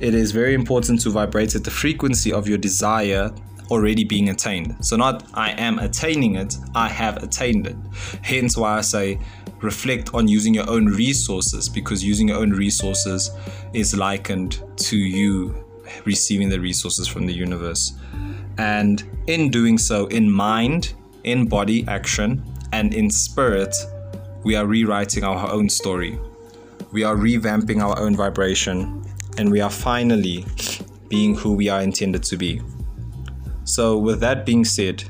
it 0.00 0.14
is 0.14 0.32
very 0.32 0.54
important 0.54 1.00
to 1.02 1.10
vibrate 1.10 1.54
at 1.54 1.64
the 1.64 1.70
frequency 1.70 2.32
of 2.32 2.48
your 2.48 2.58
desire 2.58 3.32
already 3.70 4.04
being 4.04 4.28
attained. 4.28 4.76
So, 4.84 4.96
not 4.96 5.24
I 5.34 5.50
am 5.52 5.78
attaining 5.78 6.36
it, 6.36 6.56
I 6.74 6.88
have 6.88 7.22
attained 7.22 7.66
it. 7.66 7.76
Hence, 8.22 8.56
why 8.56 8.78
I 8.78 8.80
say 8.80 9.18
reflect 9.60 10.12
on 10.12 10.28
using 10.28 10.54
your 10.54 10.68
own 10.68 10.86
resources 10.86 11.68
because 11.68 12.04
using 12.04 12.28
your 12.28 12.38
own 12.38 12.50
resources 12.50 13.30
is 13.72 13.96
likened 13.96 14.62
to 14.76 14.96
you 14.96 15.64
receiving 16.04 16.48
the 16.48 16.60
resources 16.60 17.08
from 17.08 17.26
the 17.26 17.32
universe. 17.32 17.94
And 18.58 19.02
in 19.26 19.50
doing 19.50 19.78
so, 19.78 20.06
in 20.06 20.30
mind, 20.30 20.94
in 21.24 21.46
body 21.48 21.84
action, 21.88 22.44
and 22.72 22.92
in 22.92 23.10
spirit, 23.10 23.74
we 24.42 24.54
are 24.56 24.66
rewriting 24.66 25.24
our 25.24 25.50
own 25.50 25.68
story. 25.68 26.18
We 26.92 27.02
are 27.04 27.16
revamping 27.16 27.82
our 27.82 27.98
own 27.98 28.14
vibration, 28.14 29.04
and 29.38 29.50
we 29.50 29.60
are 29.60 29.70
finally 29.70 30.44
being 31.08 31.34
who 31.34 31.52
we 31.54 31.68
are 31.68 31.80
intended 31.80 32.22
to 32.24 32.36
be. 32.36 32.60
So, 33.74 33.98
with 33.98 34.20
that 34.20 34.46
being 34.46 34.64
said, 34.64 35.02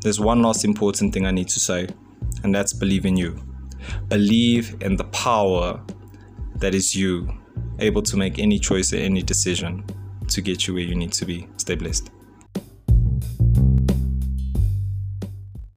there's 0.00 0.18
one 0.18 0.40
last 0.40 0.64
important 0.64 1.12
thing 1.12 1.26
I 1.26 1.30
need 1.30 1.48
to 1.48 1.60
say, 1.60 1.86
and 2.42 2.54
that's 2.54 2.72
believe 2.72 3.04
in 3.04 3.14
you. 3.14 3.38
Believe 4.08 4.74
in 4.80 4.96
the 4.96 5.04
power 5.04 5.78
that 6.54 6.74
is 6.74 6.96
you. 6.96 7.28
able 7.78 8.00
to 8.00 8.16
make 8.16 8.38
any 8.38 8.58
choice 8.58 8.94
or 8.94 8.96
any 8.96 9.22
decision 9.22 9.84
to 10.28 10.40
get 10.40 10.66
you 10.66 10.72
where 10.72 10.82
you 10.82 10.94
need 10.94 11.12
to 11.12 11.26
be. 11.26 11.46
Stay 11.58 11.74
blessed. 11.74 12.10